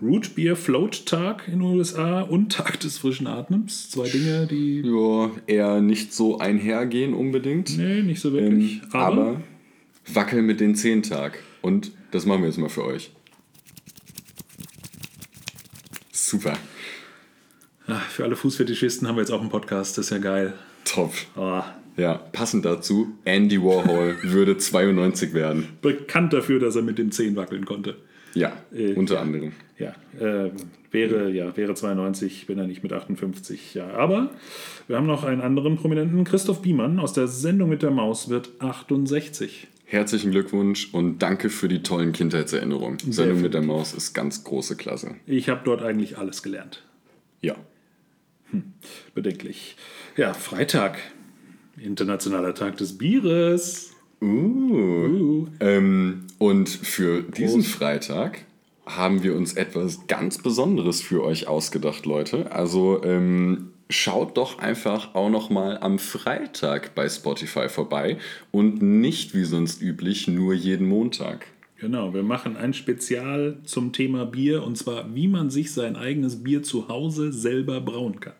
Root 0.00 0.34
Beer 0.36 0.54
Float 0.54 1.06
Tag 1.06 1.48
in 1.48 1.54
den 1.54 1.62
USA 1.62 2.20
und 2.20 2.52
Tag 2.52 2.78
des 2.80 2.98
frischen 2.98 3.26
Atems. 3.26 3.90
Zwei 3.90 4.08
Dinge, 4.08 4.46
die. 4.46 4.82
Ja, 4.84 5.30
eher 5.46 5.80
nicht 5.80 6.12
so 6.12 6.38
einhergehen 6.38 7.14
unbedingt. 7.14 7.76
Nee, 7.76 8.02
nicht 8.02 8.20
so 8.20 8.32
wirklich. 8.32 8.80
Ähm, 8.82 8.88
aber, 8.92 9.40
wackel 10.12 10.42
mit 10.42 10.60
den 10.60 10.76
Zehntag. 10.76 11.38
Und 11.62 11.90
das 12.12 12.26
machen 12.26 12.42
wir 12.42 12.48
jetzt 12.48 12.58
mal 12.58 12.68
für 12.68 12.84
euch. 12.84 13.10
Super. 16.12 16.56
Ach, 17.86 18.08
für 18.10 18.24
alle 18.24 18.36
Fußfetischisten 18.36 19.08
haben 19.08 19.16
wir 19.16 19.22
jetzt 19.22 19.30
auch 19.30 19.40
einen 19.40 19.50
Podcast, 19.50 19.96
das 19.98 20.06
ist 20.06 20.10
ja 20.10 20.18
geil. 20.18 20.54
Top. 20.84 21.12
Oh, 21.36 21.62
Ja, 21.96 22.14
passend 22.14 22.64
dazu, 22.64 23.08
Andy 23.24 23.60
Warhol 23.62 24.16
würde 24.22 24.58
92 24.58 25.32
werden. 25.32 25.68
bekannt 25.80 26.32
dafür, 26.34 26.60
dass 26.60 26.76
er 26.76 26.82
mit 26.82 26.98
den 26.98 27.10
Zehen 27.12 27.34
wackeln 27.34 27.64
konnte. 27.64 27.96
Ja, 28.34 28.52
Äh, 28.72 28.94
unter 28.94 29.14
ja. 29.14 29.20
anderem. 29.22 29.52
Ja, 29.78 29.94
äh, 30.18 30.50
wäre, 30.90 31.30
ja, 31.30 31.56
wäre 31.56 31.74
92, 31.74 32.48
wenn 32.48 32.58
er 32.58 32.66
nicht 32.66 32.82
mit 32.82 32.92
58. 32.92 33.74
Ja, 33.74 33.88
aber 33.90 34.30
wir 34.86 34.96
haben 34.96 35.06
noch 35.06 35.24
einen 35.24 35.40
anderen 35.40 35.76
Prominenten, 35.76 36.24
Christoph 36.24 36.62
Biemann 36.62 36.98
aus 36.98 37.12
der 37.12 37.28
Sendung 37.28 37.68
mit 37.68 37.82
der 37.82 37.90
Maus 37.90 38.28
wird 38.28 38.50
68. 38.58 39.68
Herzlichen 39.84 40.32
Glückwunsch 40.32 40.92
und 40.92 41.20
danke 41.20 41.48
für 41.48 41.68
die 41.68 41.82
tollen 41.82 42.12
Kindheitserinnerungen. 42.12 42.98
Sendung 42.98 43.40
mit 43.40 43.54
der 43.54 43.62
Maus 43.62 43.94
ist 43.94 44.12
ganz 44.12 44.44
große 44.44 44.76
Klasse. 44.76 45.14
Ich 45.26 45.48
habe 45.48 45.62
dort 45.64 45.82
eigentlich 45.82 46.18
alles 46.18 46.42
gelernt. 46.42 46.84
Ja. 47.40 47.54
Bedenklich. 49.14 49.76
Ja, 50.16 50.34
Freitag. 50.34 50.98
Internationaler 51.78 52.54
Tag 52.54 52.76
des 52.76 52.98
Bieres. 52.98 53.92
Uh. 54.20 54.26
Uh. 54.26 55.46
Ähm, 55.60 56.24
und 56.38 56.68
für 56.68 57.22
diesen 57.22 57.62
Freitag 57.62 58.44
haben 58.86 59.22
wir 59.22 59.36
uns 59.36 59.54
etwas 59.54 60.06
ganz 60.06 60.38
Besonderes 60.38 61.02
für 61.02 61.22
euch 61.22 61.46
ausgedacht, 61.46 62.06
Leute. 62.06 62.50
Also 62.52 63.02
ähm, 63.04 63.72
schaut 63.90 64.36
doch 64.36 64.58
einfach 64.58 65.14
auch 65.14 65.30
noch 65.30 65.50
mal 65.50 65.78
am 65.78 65.98
Freitag 65.98 66.94
bei 66.94 67.08
Spotify 67.08 67.68
vorbei 67.68 68.18
und 68.50 68.82
nicht 68.82 69.34
wie 69.34 69.44
sonst 69.44 69.82
üblich 69.82 70.28
nur 70.28 70.54
jeden 70.54 70.88
Montag. 70.88 71.46
Genau, 71.78 72.12
wir 72.12 72.24
machen 72.24 72.56
ein 72.56 72.74
Spezial 72.74 73.58
zum 73.64 73.92
Thema 73.92 74.26
Bier 74.26 74.64
und 74.64 74.76
zwar, 74.76 75.14
wie 75.14 75.28
man 75.28 75.48
sich 75.48 75.72
sein 75.72 75.94
eigenes 75.94 76.42
Bier 76.42 76.62
zu 76.62 76.88
Hause 76.88 77.32
selber 77.32 77.80
brauen 77.80 78.18
kann. 78.18 78.34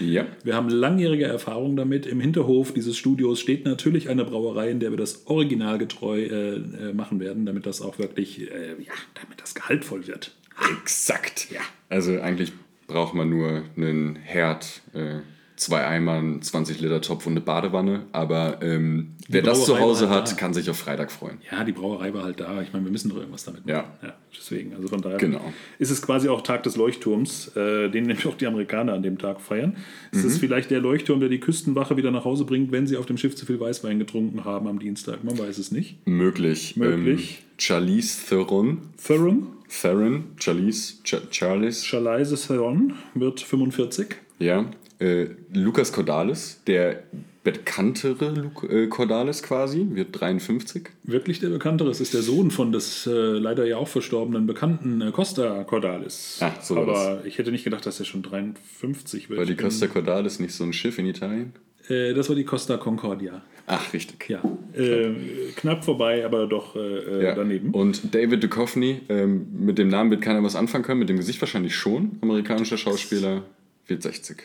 Ja. 0.00 0.26
Wir 0.42 0.54
haben 0.54 0.68
langjährige 0.68 1.24
Erfahrung 1.24 1.76
damit. 1.76 2.06
Im 2.06 2.20
Hinterhof 2.20 2.72
dieses 2.72 2.96
Studios 2.96 3.38
steht 3.40 3.64
natürlich 3.64 4.08
eine 4.08 4.24
Brauerei, 4.24 4.70
in 4.70 4.80
der 4.80 4.90
wir 4.90 4.96
das 4.96 5.26
originalgetreu 5.26 6.22
äh, 6.22 6.54
äh, 6.54 6.92
machen 6.94 7.20
werden, 7.20 7.46
damit 7.46 7.66
das 7.66 7.82
auch 7.82 7.98
wirklich, 7.98 8.50
äh, 8.50 8.70
ja, 8.78 8.92
damit 9.14 9.40
das 9.40 9.54
gehaltvoll 9.54 10.06
wird. 10.06 10.34
Exakt. 10.82 11.48
Ja. 11.50 11.60
Also 11.88 12.18
eigentlich 12.20 12.52
braucht 12.86 13.14
man 13.14 13.30
nur 13.30 13.62
einen 13.76 14.16
Herd, 14.16 14.82
äh, 14.94 15.20
zwei 15.60 15.86
Eimern, 15.86 16.40
20 16.40 16.80
Liter 16.80 17.02
Topf 17.02 17.26
und 17.26 17.34
eine 17.34 17.42
Badewanne. 17.42 18.06
Aber 18.12 18.62
ähm, 18.62 19.10
wer 19.28 19.42
das 19.42 19.66
zu 19.66 19.78
Hause 19.78 20.08
halt 20.08 20.22
hat, 20.22 20.32
da. 20.32 20.36
kann 20.36 20.54
sich 20.54 20.70
auf 20.70 20.78
Freitag 20.78 21.12
freuen. 21.12 21.38
Ja, 21.50 21.62
die 21.64 21.72
Brauerei 21.72 22.14
war 22.14 22.24
halt 22.24 22.40
da. 22.40 22.62
Ich 22.62 22.72
meine, 22.72 22.86
wir 22.86 22.90
müssen 22.92 23.10
doch 23.10 23.18
irgendwas 23.18 23.44
damit 23.44 23.66
machen. 23.66 23.76
Ja. 23.76 24.08
ja 24.08 24.14
deswegen, 24.36 24.74
also 24.74 24.88
von 24.88 25.02
daher 25.02 25.18
Genau. 25.18 25.52
ist 25.78 25.90
es 25.90 26.00
quasi 26.00 26.30
auch 26.30 26.40
Tag 26.40 26.62
des 26.62 26.76
Leuchtturms, 26.76 27.54
äh, 27.56 27.90
den 27.90 28.04
nämlich 28.06 28.26
auch 28.26 28.36
die 28.36 28.46
Amerikaner 28.46 28.94
an 28.94 29.02
dem 29.02 29.18
Tag 29.18 29.40
feiern. 29.42 29.76
Es 30.12 30.24
ist 30.24 30.38
vielleicht 30.38 30.70
der 30.70 30.80
Leuchtturm, 30.80 31.20
der 31.20 31.28
die 31.28 31.40
Küstenwache 31.40 31.96
wieder 31.98 32.10
nach 32.10 32.24
Hause 32.24 32.46
bringt, 32.46 32.72
wenn 32.72 32.86
sie 32.86 32.96
auf 32.96 33.04
dem 33.04 33.18
Schiff 33.18 33.36
zu 33.36 33.44
viel 33.44 33.60
Weißwein 33.60 33.98
getrunken 33.98 34.44
haben 34.46 34.66
am 34.66 34.78
Dienstag. 34.78 35.22
Man 35.24 35.38
weiß 35.38 35.58
es 35.58 35.70
nicht. 35.72 36.06
Möglich. 36.06 36.76
Möglich. 36.76 37.38
Ähm, 37.42 37.46
Charlize 37.58 38.26
Theron. 38.26 38.78
Theron, 39.06 39.46
Theron. 39.68 40.24
Charlize. 40.36 40.94
Ch 41.04 41.16
Charlize. 41.30 41.84
Charlize 41.84 42.34
Theron 42.36 42.94
wird 43.14 43.40
45. 43.40 44.16
Ja. 44.38 44.64
Äh, 45.00 45.26
Lukas 45.52 45.92
Cordalis, 45.92 46.60
der 46.66 47.02
bekanntere 47.42 48.30
Lu 48.32 48.50
äh, 48.68 48.86
Cordalis 48.88 49.42
quasi, 49.42 49.86
wird 49.92 50.08
53. 50.20 50.88
Wirklich 51.04 51.40
der 51.40 51.48
bekanntere. 51.48 51.90
Es 51.90 52.00
ist 52.00 52.12
der 52.12 52.22
Sohn 52.22 52.50
von 52.50 52.70
des 52.70 53.06
äh, 53.06 53.10
leider 53.10 53.64
ja 53.66 53.78
auch 53.78 53.88
verstorbenen 53.88 54.46
bekannten 54.46 55.00
äh, 55.00 55.10
Costa 55.10 55.64
Cordalis. 55.64 56.38
Ah, 56.40 56.52
so 56.60 56.76
Aber 56.76 57.22
ich 57.24 57.38
hätte 57.38 57.50
nicht 57.50 57.64
gedacht, 57.64 57.86
dass 57.86 57.98
er 57.98 58.04
schon 58.04 58.22
53 58.22 59.30
wird. 59.30 59.38
War 59.38 59.46
die 59.46 59.56
Costa 59.56 59.86
Cordalis 59.86 60.38
nicht 60.38 60.52
so 60.54 60.64
ein 60.64 60.72
Schiff 60.74 60.98
in 60.98 61.06
Italien? 61.06 61.52
Äh, 61.88 62.12
das 62.12 62.28
war 62.28 62.36
die 62.36 62.44
Costa 62.44 62.76
Concordia. 62.76 63.42
Ach, 63.66 63.92
richtig. 63.94 64.28
Ja, 64.28 64.42
äh, 64.74 65.14
knapp 65.56 65.84
vorbei, 65.84 66.24
aber 66.26 66.46
doch 66.46 66.76
äh, 66.76 67.22
Ja. 67.24 67.34
daneben. 67.34 67.70
Und 67.70 68.14
David 68.14 68.42
Duchovny, 68.42 69.00
ähm, 69.08 69.46
mit 69.60 69.78
dem 69.78 69.88
Namen 69.88 70.10
wird 70.10 70.20
keiner 70.22 70.42
was 70.42 70.56
anfangen 70.56 70.84
können, 70.84 70.98
mit 70.98 71.08
dem 71.08 71.16
Gesicht 71.16 71.40
wahrscheinlich 71.40 71.74
schon. 71.74 72.18
Amerikanischer 72.20 72.76
Schauspieler, 72.76 73.44
wird 73.86 74.02
60. 74.02 74.42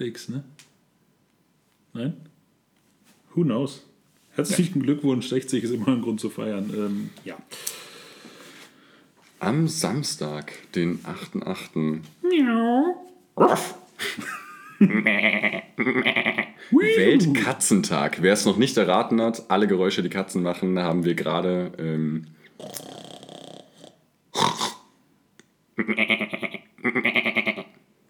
X, 0.00 0.28
ne? 0.28 0.44
Nein? 1.92 2.16
Who 3.34 3.42
knows? 3.42 3.84
Herzlichen 4.32 4.82
Glückwunsch, 4.82 5.28
60 5.28 5.64
ist 5.64 5.72
immer 5.72 5.88
ein 5.88 6.02
Grund 6.02 6.20
zu 6.20 6.30
feiern. 6.30 6.70
Ähm, 6.74 7.10
ja. 7.24 7.36
Am 9.38 9.68
Samstag, 9.68 10.52
den 10.74 11.00
8.8. 11.00 12.00
Weltkatzentag. 16.70 18.22
Wer 18.22 18.32
es 18.32 18.44
noch 18.46 18.56
nicht 18.56 18.76
erraten 18.76 19.20
hat, 19.20 19.50
alle 19.50 19.66
Geräusche, 19.66 20.02
die 20.02 20.08
Katzen 20.08 20.42
machen, 20.42 20.78
haben 20.78 21.04
wir 21.04 21.14
gerade. 21.14 21.72
Ähm, 21.78 22.26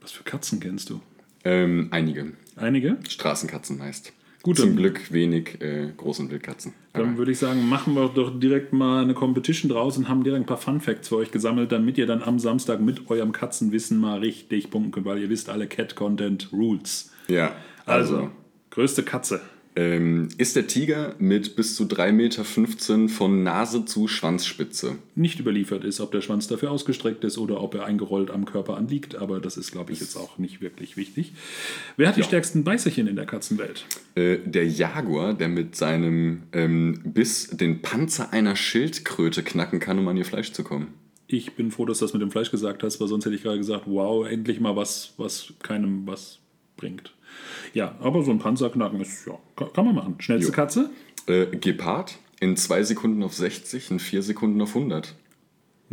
Was 0.01 0.13
für 0.13 0.25
Katzen 0.25 0.61
kennst 0.61 0.91
du? 0.91 1.01
Ähm, 1.45 1.89
einige. 1.91 2.33
Einige? 2.57 2.97
Straßenkatzen 3.09 3.79
meist. 3.79 4.13
Gut, 4.43 4.57
Zum 4.57 4.75
Glück 4.75 5.13
wenig 5.13 5.61
äh, 5.61 5.89
großen 5.95 6.31
Wildkatzen. 6.31 6.73
Dann 6.95 7.19
würde 7.19 7.31
ich 7.31 7.39
sagen, 7.39 7.69
machen 7.69 7.95
wir 7.95 8.09
doch 8.09 8.41
direkt 8.41 8.73
mal 8.73 9.03
eine 9.05 9.13
Competition 9.13 9.71
draus 9.71 9.99
und 9.99 10.09
haben 10.09 10.25
direkt 10.25 10.45
ein 10.45 10.47
paar 10.47 10.57
Fun 10.57 10.81
Facts 10.81 11.09
für 11.09 11.17
euch 11.17 11.31
gesammelt, 11.31 11.73
damit 11.73 11.99
ihr 11.99 12.07
dann 12.07 12.23
am 12.23 12.39
Samstag 12.39 12.81
mit 12.81 13.11
eurem 13.11 13.33
Katzenwissen 13.33 13.99
mal 13.99 14.19
richtig 14.21 14.71
punkten 14.71 14.93
könnt, 14.93 15.05
weil 15.05 15.19
ihr 15.19 15.29
wisst 15.29 15.51
alle 15.51 15.67
Cat 15.67 15.95
Content 15.95 16.49
Rules. 16.53 17.11
Ja, 17.29 17.55
Also, 17.85 18.17
also. 18.17 18.31
größte 18.71 19.03
Katze. 19.03 19.43
Ähm, 19.81 20.29
ist 20.37 20.57
der 20.57 20.67
Tiger 20.67 21.15
mit 21.19 21.57
bis 21.57 21.75
zu 21.75 21.85
3,15 21.85 22.13
Meter 22.13 23.09
von 23.09 23.43
Nase 23.43 23.87
zu 23.87 24.09
Schwanzspitze? 24.09 24.97
Nicht 25.15 25.41
überliefert 25.41 25.85
ist, 25.85 26.01
ob 26.01 26.13
der 26.13 26.21
Schwanz 26.21 26.47
dafür 26.49 26.71
ausgestreckt 26.71 27.25
ist 27.25 27.39
oder 27.39 27.63
ob 27.63 27.75
er 27.75 27.87
eingerollt 27.87 28.31
am 28.31 28.45
Körper 28.45 28.77
anliegt, 28.77 29.17
aber 29.17 29.41
das 29.41 29.57
ist, 29.57 29.73
glaube 29.73 29.93
ich, 29.93 30.01
jetzt 30.01 30.19
auch 30.19 30.37
nicht 30.37 30.61
wirklich 30.61 30.99
wichtig. 30.99 31.33
Wer 31.97 32.09
hat 32.09 32.19
die 32.19 32.23
stärksten 32.23 32.63
Beißerchen 32.63 33.07
in 33.07 33.17
der 33.17 33.25
Katzenwelt? 33.25 33.87
Äh, 34.17 34.37
der 34.45 34.69
Jaguar, 34.69 35.33
der 35.33 35.49
mit 35.49 35.77
seinem 35.77 36.43
ähm, 36.53 37.01
Biss 37.03 37.49
den 37.49 37.81
Panzer 37.81 38.35
einer 38.35 38.57
Schildkröte 38.57 39.43
knacken 39.43 39.81
kann, 39.81 39.99
um 39.99 40.07
an 40.09 40.17
ihr 40.19 40.27
Fleisch 40.27 40.53
zu 40.53 40.63
kommen. 40.63 40.89
Ich 41.27 41.53
bin 41.53 41.71
froh, 41.71 41.87
dass 41.87 42.01
du 42.01 42.05
das 42.05 42.13
mit 42.13 42.21
dem 42.21 42.31
Fleisch 42.31 42.51
gesagt 42.51 42.83
hast, 42.83 43.01
weil 43.01 43.09
sonst 43.09 43.25
hätte 43.25 43.35
ich 43.35 43.45
gerade 43.45 43.57
gesagt, 43.57 43.85
wow, 43.87 44.29
endlich 44.29 44.61
mal 44.61 44.77
was, 44.77 45.15
was 45.17 45.55
keinem 45.63 46.07
was 46.07 46.39
bringt. 46.77 47.15
Ja, 47.75 47.95
aber 48.01 48.23
so 48.23 48.31
ein 48.31 48.39
Panzerknacken 48.39 49.01
ist, 49.01 49.27
ja, 49.27 49.39
kann, 49.73 49.85
man 49.85 49.95
machen. 49.95 50.17
Schnellste 50.19 50.51
Jo. 50.51 50.55
Katze? 50.57 50.91
Äh, 51.27 51.47
Gepard 51.57 52.19
in 52.41 52.57
2 52.57 52.83
Sekunden 52.85 53.23
auf 53.23 53.35
60, 53.35 53.91
in 53.91 53.99
4 54.01 54.23
Sekunden 54.23 54.61
auf 54.61 54.75
100. 54.75 55.15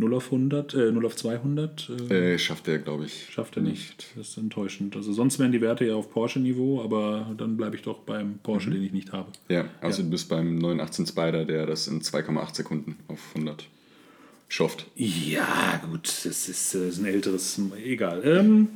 0 0.00 0.14
auf 0.14 0.26
100, 0.26 0.74
äh, 0.74 0.92
0 0.92 1.06
auf 1.06 1.16
200 1.16 1.90
äh, 2.10 2.34
Äh, 2.34 2.38
schafft 2.38 2.68
er, 2.68 2.78
glaube 2.78 3.04
ich. 3.06 3.28
schafft 3.30 3.56
er 3.56 3.62
nicht. 3.62 4.06
Das 4.16 4.28
ist 4.28 4.36
enttäuschend. 4.38 4.94
Also 4.94 5.12
sonst 5.12 5.38
wären 5.40 5.50
die 5.50 5.60
Werte 5.60 5.84
ja 5.84 5.94
auf 5.96 6.10
Porsche-Niveau, 6.12 6.82
aber 6.82 7.34
dann 7.36 7.56
bleibe 7.56 7.74
ich 7.74 7.82
doch 7.82 7.98
beim 8.00 8.38
Porsche, 8.42 8.70
den 8.70 8.82
ich 8.82 8.92
nicht 8.92 9.12
habe. 9.12 9.32
Ja, 9.48 9.64
also 9.80 10.02
du 10.04 10.10
bist 10.10 10.28
beim 10.28 10.56
918 10.58 11.06
Spider, 11.06 11.44
der 11.44 11.66
das 11.66 11.88
in 11.88 12.00
2,8 12.00 12.54
Sekunden 12.54 12.96
auf 13.08 13.18
100 13.34 13.66
schafft. 14.48 14.86
Ja, 14.94 15.80
gut, 15.90 16.06
das 16.06 16.24
ist, 16.48 16.74
äh, 16.74 16.88
ist 16.88 16.98
ein 17.00 17.04
älteres, 17.06 17.60
egal. 17.84 18.22
Ähm, 18.24 18.68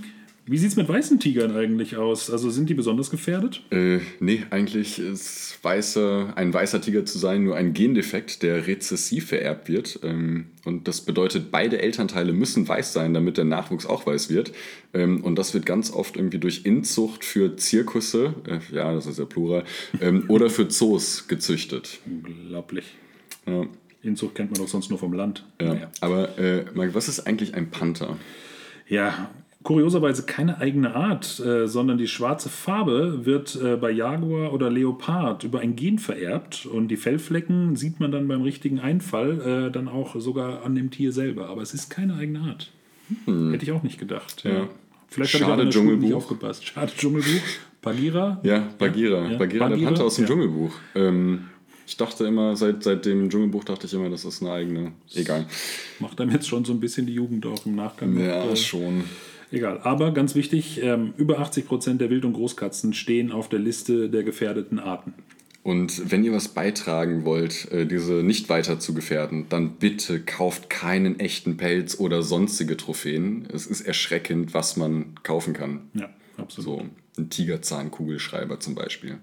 wie 0.45 0.59
sieht 0.59 0.71
es 0.71 0.77
mit 0.77 0.89
weißen 0.89 1.21
Tigern 1.21 1.55
eigentlich 1.55 1.97
aus? 1.97 2.29
Also 2.29 2.51
sind 2.51 2.69
die 2.69 2.75
besonders 2.75 3.11
gefährdet? 3.11 3.63
Äh, 3.71 4.01
nee, 4.19 4.45
eigentlich 4.51 4.99
ist 4.99 5.59
weißer, 5.63 6.33
ein 6.37 6.53
weißer 6.53 6.81
Tiger 6.81 7.05
zu 7.05 7.19
sein 7.19 7.45
nur 7.45 7.55
ein 7.55 7.73
Gendefekt, 7.75 8.43
der 8.43 8.67
rezessiv 8.67 9.27
vererbt 9.27 9.69
wird. 9.69 10.01
Ähm, 10.03 10.47
und 10.65 10.89
das 10.89 11.03
bedeutet, 11.03 11.53
beide 11.53 11.81
Elternteile 11.81 12.33
müssen 12.33 12.67
weiß 12.67 12.93
sein, 12.93 13.15
damit 13.15 13.37
der 13.37 13.45
Nachwuchs 13.45 13.87
auch 13.87 14.05
weiß 14.05 14.31
wird. 14.31 14.53
Ähm, 14.93 15.23
und 15.23 15.37
das 15.37 15.55
wird 15.55 15.65
ganz 15.65 15.93
oft 15.93 16.17
irgendwie 16.17 16.39
durch 16.39 16.65
Inzucht 16.65 17.25
für 17.25 17.57
Zirkusse, 17.57 18.35
äh, 18.49 18.75
ja, 18.75 18.93
das 18.93 19.07
ist 19.07 19.21
ja 19.21 19.25
Plural, 19.27 19.63
ähm, 20.01 20.25
oder 20.29 20.51
für 20.51 20.67
Zoos 20.67 21.29
gezüchtet. 21.29 22.01
Unglaublich. 22.05 22.87
Ja, 23.47 23.65
Inzucht 24.03 24.35
kennt 24.35 24.51
man 24.51 24.61
doch 24.61 24.69
sonst 24.69 24.91
nur 24.91 24.99
vom 24.99 25.13
Land. 25.13 25.45
ja. 25.61 25.75
Naja. 25.75 25.91
Aber 26.01 26.37
äh, 26.37 26.65
Marc, 26.75 26.95
was 26.95 27.09
ist 27.09 27.21
eigentlich 27.21 27.55
ein 27.55 27.71
Panther? 27.71 28.17
Ja, 28.89 29.31
kurioserweise 29.63 30.25
keine 30.25 30.59
eigene 30.59 30.95
Art, 30.95 31.41
äh, 31.41 31.67
sondern 31.67 31.99
die 31.99 32.09
schwarze 32.09 32.49
Farbe 32.49 33.25
wird 33.25 33.59
äh, 33.63 33.77
bei 33.77 33.91
Jaguar 33.91 34.53
oder 34.53 34.71
Leopard 34.71 35.45
über 35.45 35.61
ein 35.61 35.77
Gen 35.77 35.99
vererbt 35.99 36.67
und 36.67 36.89
die 36.89 36.97
Fellflecken 36.97 37.77
sieht 37.77 38.01
man 38.01 38.13
dann 38.13 38.29
beim 38.29 38.43
richtigen 38.43 38.81
Einfall 38.81 39.69
äh, 39.69 39.71
dann 39.71 39.89
auch 39.89 40.17
sogar 40.21 40.65
an 40.65 40.75
dem 40.75 40.91
Tier 40.91 41.13
selber. 41.13 41.49
Aber 41.49 41.63
es 41.63 41.75
ist 41.75 41.91
keine 41.91 42.15
eigene 42.17 42.41
Art. 42.41 42.71
Hätte 43.27 43.65
ich 43.65 43.73
auch 43.73 43.83
nicht 43.83 43.99
gedacht. 43.99 44.45
Ja. 44.45 44.69
Vielleicht 45.09 45.35
habe 45.35 45.43
ich 45.43 45.49
Schade, 45.49 45.65
der 45.67 45.73
Schule 45.73 45.85
nicht 45.85 45.99
Dschungelbuch. 46.01 46.17
aufgepasst. 46.17 46.67
Schade 46.67 46.93
Dschungelbuch. 46.97 47.43
Bagheera. 47.83 48.41
Ja, 48.43 48.69
Bagheera. 48.79 49.33
Ja, 49.33 49.39
Bagheera, 49.39 49.69
der 49.69 49.85
Panther 49.85 50.05
aus 50.05 50.17
dem 50.17 50.25
ja. 50.25 50.29
Dschungelbuch. 50.29 50.73
Ähm, 50.95 51.49
ich 51.87 51.97
dachte 51.97 52.25
immer, 52.25 52.57
seit, 52.57 52.83
seit 52.83 53.05
dem 53.05 53.29
Dschungelbuch 53.29 53.65
dachte 53.65 53.87
ich 53.87 53.93
immer, 53.93 54.09
das 54.09 54.25
ist 54.25 54.41
eine 54.41 54.53
eigene. 54.53 54.93
Egal. 55.15 55.47
Macht 55.99 56.21
einem 56.21 56.31
jetzt 56.31 56.49
schon 56.49 56.65
so 56.65 56.73
ein 56.73 56.81
bisschen 56.81 57.07
die 57.07 57.15
Jugend 57.15 57.45
auch 57.45 57.67
im 57.67 57.75
Nachgang. 57.75 58.19
Ja, 58.19 58.45
äh, 58.45 58.57
schon. 58.57 59.05
Egal, 59.53 59.81
aber 59.83 60.13
ganz 60.13 60.35
wichtig, 60.35 60.83
ähm, 60.83 61.13
über 61.17 61.39
80 61.39 61.67
Prozent 61.67 62.01
der 62.01 62.11
Wild- 62.11 62.25
und 62.25 62.33
Großkatzen 62.33 62.95
stehen 62.95 63.31
auf 63.31 63.49
der 63.49 63.59
Liste 63.59 64.09
der 64.09 64.23
gefährdeten 64.25 64.79
Arten. 64.81 65.13
Und 65.63 66.11
wenn 66.11 66.25
ihr 66.25 66.33
was 66.33 66.49
beitragen 66.49 67.25
wollt, 67.25 67.71
äh, 67.71 67.87
diese 67.87 68.15
nicht 68.25 68.49
weiter 68.49 68.81
zu 68.81 68.95
gefährden, 68.95 69.47
dann 69.49 69.77
bitte 69.77 70.21
kauft 70.21 70.69
keinen 70.71 71.21
echten 71.21 71.57
Pelz 71.57 72.01
oder 72.01 72.23
sonstige 72.23 72.77
Trophäen. 72.77 73.47
Es 73.53 73.67
ist 73.67 73.83
erschreckend, 73.83 74.55
was 74.55 74.77
man 74.77 75.15
kaufen 75.23 75.53
kann. 75.53 75.83
Ja, 75.95 76.09
absolut. 76.37 76.81
So 76.81 76.87
ein 77.23 77.31
Tigerzahn-Kugelschreiber 77.31 78.59
zum 78.59 78.75
Beispiel. 78.75 79.19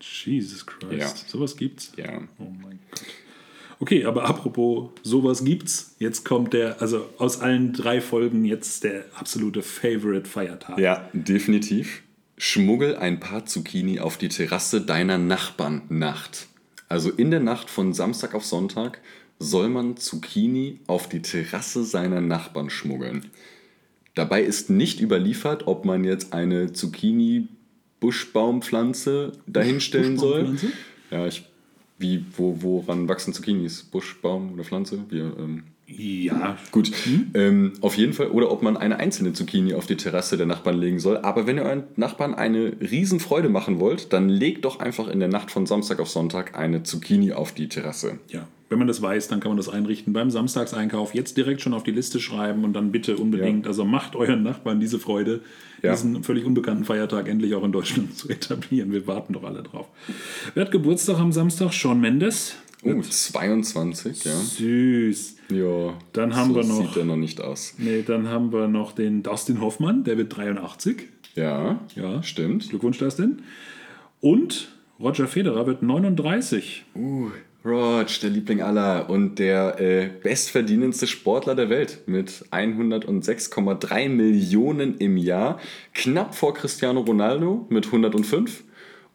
Jesus 0.00 0.64
Christ, 0.66 0.92
Ja. 1.00 1.08
sowas 1.08 1.56
gibt's? 1.56 1.92
Ja. 1.96 2.20
Oh 2.38 2.44
mein 2.62 2.78
Gott. 2.90 3.02
Okay, 3.80 4.04
aber 4.04 4.24
apropos 4.24 4.90
sowas 5.02 5.44
gibt's, 5.44 5.94
jetzt 5.98 6.24
kommt 6.24 6.52
der, 6.52 6.82
also 6.82 7.08
aus 7.18 7.40
allen 7.40 7.72
drei 7.72 8.00
Folgen 8.00 8.44
jetzt 8.44 8.82
der 8.82 9.04
absolute 9.14 9.62
Favorite 9.62 10.28
Feiertag. 10.28 10.78
Ja, 10.78 11.08
definitiv. 11.12 12.02
Schmuggel 12.36 12.96
ein 12.96 13.20
paar 13.20 13.46
Zucchini 13.46 14.00
auf 14.00 14.16
die 14.16 14.28
Terrasse 14.28 14.80
deiner 14.80 15.18
Nachbarn 15.18 15.82
Nacht. 15.88 16.48
Also 16.88 17.10
in 17.10 17.30
der 17.30 17.38
Nacht 17.40 17.70
von 17.70 17.92
Samstag 17.92 18.34
auf 18.34 18.44
Sonntag 18.44 19.00
soll 19.38 19.68
man 19.68 19.96
Zucchini 19.96 20.80
auf 20.86 21.08
die 21.08 21.22
Terrasse 21.22 21.84
seiner 21.84 22.20
Nachbarn 22.20 22.70
schmuggeln. 22.70 23.26
Dabei 24.14 24.42
ist 24.42 24.70
nicht 24.70 25.00
überliefert, 25.00 25.68
ob 25.68 25.84
man 25.84 26.02
jetzt 26.02 26.32
eine 26.32 26.72
Zucchini-Buschbaumpflanze 26.72 29.32
dahinstellen 29.46 30.18
soll. 30.18 30.44
Buschbaumpflanze? 30.44 30.76
Ja, 31.10 31.26
ich, 31.26 31.44
wie, 31.98 32.24
wo, 32.36 32.56
woran 32.60 33.08
wachsen 33.08 33.32
Zucchinis? 33.32 33.82
Buschbaum 33.82 34.52
oder 34.54 34.64
Pflanze? 34.64 35.04
Wir, 35.08 35.36
ähm, 35.38 35.64
Ja, 35.86 36.56
Gut, 36.70 36.92
ähm, 37.34 37.72
auf 37.80 37.96
jeden 37.96 38.12
Fall. 38.12 38.28
Oder 38.28 38.50
ob 38.50 38.62
man 38.62 38.76
eine 38.76 38.98
einzelne 38.98 39.32
Zucchini 39.32 39.74
auf 39.74 39.86
die 39.86 39.96
Terrasse 39.96 40.36
der 40.36 40.46
Nachbarn 40.46 40.78
legen 40.78 41.00
soll. 41.00 41.18
Aber 41.18 41.46
wenn 41.46 41.56
ihr 41.56 41.64
euren 41.64 41.84
Nachbarn 41.96 42.34
eine 42.34 42.76
Riesenfreude 42.80 43.48
machen 43.48 43.80
wollt, 43.80 44.12
dann 44.12 44.28
legt 44.28 44.64
doch 44.64 44.80
einfach 44.80 45.08
in 45.08 45.18
der 45.18 45.28
Nacht 45.28 45.50
von 45.50 45.66
Samstag 45.66 45.98
auf 45.98 46.08
Sonntag 46.08 46.56
eine 46.56 46.82
Zucchini 46.82 47.32
auf 47.32 47.52
die 47.52 47.68
Terrasse. 47.68 48.18
ja. 48.28 48.46
Wenn 48.70 48.78
man 48.78 48.86
das 48.86 49.00
weiß, 49.00 49.28
dann 49.28 49.40
kann 49.40 49.50
man 49.50 49.56
das 49.56 49.68
einrichten 49.70 50.12
beim 50.12 50.30
Samstagseinkauf. 50.30 51.14
Jetzt 51.14 51.36
direkt 51.38 51.62
schon 51.62 51.72
auf 51.72 51.84
die 51.84 51.90
Liste 51.90 52.20
schreiben 52.20 52.64
und 52.64 52.74
dann 52.74 52.92
bitte 52.92 53.16
unbedingt, 53.16 53.66
also 53.66 53.84
macht 53.86 54.14
euren 54.14 54.42
Nachbarn 54.42 54.78
diese 54.78 54.98
Freude, 54.98 55.40
Ja. 55.82 55.92
diesen 55.92 56.22
völlig 56.22 56.44
unbekannten 56.44 56.84
Feiertag 56.84 57.28
endlich 57.28 57.54
auch 57.54 57.64
in 57.64 57.72
Deutschland 57.72 58.14
zu 58.18 58.28
etablieren. 58.28 58.92
Wir 58.92 59.06
warten 59.06 59.32
doch 59.32 59.44
alle 59.44 59.62
drauf. 59.62 59.86
Wer 60.54 60.66
hat 60.66 60.70
Geburtstag 60.72 61.18
am 61.18 61.32
Samstag? 61.32 61.72
Sean 61.72 61.98
Mendes. 62.00 62.56
Oh, 62.84 63.00
22, 63.00 64.24
ja. 64.24 64.32
Süß. 64.36 65.36
Ja, 65.50 65.94
Dann 66.12 66.36
haben 66.36 66.50
so 66.50 66.56
wir 66.60 66.64
noch- 66.64 66.76
sieht 66.88 66.96
er 66.96 67.04
noch 67.06 67.16
nicht 67.16 67.40
aus. 67.40 67.74
Nee, 67.78 68.02
dann 68.06 68.28
haben 68.28 68.52
wir 68.52 68.68
noch 68.68 68.92
den 68.92 69.22
Dustin 69.22 69.60
Hoffmann, 69.60 70.04
der 70.04 70.16
wird 70.18 70.36
83. 70.36 71.08
Ja, 71.34 71.80
Ja. 71.96 72.22
stimmt. 72.22 72.68
Glückwunsch, 72.68 72.98
Dustin. 72.98 73.42
Und 74.20 74.68
Roger 75.00 75.26
Federer 75.26 75.66
wird 75.66 75.82
39. 75.82 76.84
Uh, 76.94 77.30
Rog, 77.64 78.06
der 78.22 78.30
Liebling 78.30 78.62
aller 78.62 79.10
und 79.10 79.40
der 79.40 79.80
äh, 79.80 80.08
bestverdienendste 80.22 81.08
Sportler 81.08 81.56
der 81.56 81.68
Welt 81.68 82.02
mit 82.06 82.44
106,3 82.52 84.08
Millionen 84.08 84.96
im 84.98 85.16
Jahr. 85.16 85.58
Knapp 85.92 86.36
vor 86.36 86.54
Cristiano 86.54 87.00
Ronaldo 87.00 87.66
mit 87.68 87.86
105 87.86 88.62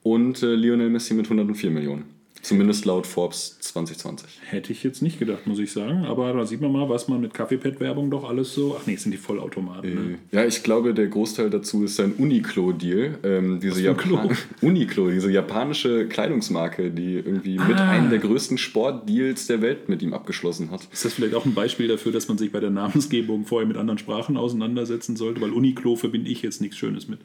und 0.03 0.43
äh, 0.43 0.56
Lionel 0.56 0.89
Messi 0.89 1.13
mit 1.13 1.25
104 1.25 1.71
Millionen. 1.71 2.22
Zumindest 2.43 2.84
laut 2.84 3.08
Forbes 3.08 3.58
2020. 3.62 4.27
Hätte 4.49 4.73
ich 4.73 4.84
jetzt 4.84 5.01
nicht 5.01 5.17
gedacht, 5.17 5.47
muss 5.47 5.60
ich 5.60 5.71
sagen. 5.71 6.03
Aber 6.06 6.34
da 6.34 6.45
sieht 6.45 6.60
man 6.60 6.73
mal, 6.73 6.89
was 6.89 7.08
man 7.08 7.21
mit 7.21 7.34
Kaffeepad-Werbung 7.34 8.12
doch 8.12 8.27
alles 8.27 8.53
so. 8.53 8.75
Ach 8.77 8.86
nee, 8.86 8.95
es 8.95 9.03
sind 9.03 9.13
die 9.13 9.17
Vollautomaten. 9.17 9.93
Ne? 10.12 10.17
Ja, 10.34 10.45
ich 10.45 10.62
glaube, 10.62 10.93
der 10.93 11.08
Großteil 11.08 11.49
dazu 11.49 11.86
ist 11.86 11.95
sein 11.95 12.12
Uniqlo-Deal. 12.17 13.19
Ähm, 13.23 13.60
diese, 13.62 13.79
ein? 13.79 13.86
Japan 13.86 14.38
Uniqlo, 14.62 15.10
diese 15.10 15.32
japanische 15.32 16.06
Kleidungsmarke, 16.08 16.91
die 16.91 17.13
irgendwie 17.15 17.58
mit 17.58 17.77
Ah. 17.77 17.89
einem 17.91 18.10
der 18.10 18.19
größten 18.19 18.58
Sportdeals 18.58 19.47
der 19.47 19.62
Welt 19.62 19.88
mit 19.88 20.01
ihm 20.01 20.13
abgeschlossen 20.13 20.69
hat. 20.69 20.86
Ist 20.91 21.06
das 21.06 21.13
vielleicht 21.13 21.36
auch 21.36 21.45
ein 21.45 21.53
Beispiel 21.53 21.88
dafür, 21.88 22.12
dass 22.12 22.27
man 22.27 22.38
sich 22.38 22.51
bei 22.51 22.60
der 22.60 22.71
Namensgebung 22.71 23.45
vorher 23.45 23.67
mit 23.67 23.77
anderen 23.77 23.97
Sprachen 23.99 24.36
auseinandersetzen 24.36 25.15
sollte? 25.15 25.39
Weil 25.39 25.51
Uniqlo 25.51 25.95
verbinde 25.95 26.29
ich 26.29 26.41
jetzt 26.41 26.60
nichts 26.60 26.75
Schönes 26.77 27.08
mit. 27.08 27.19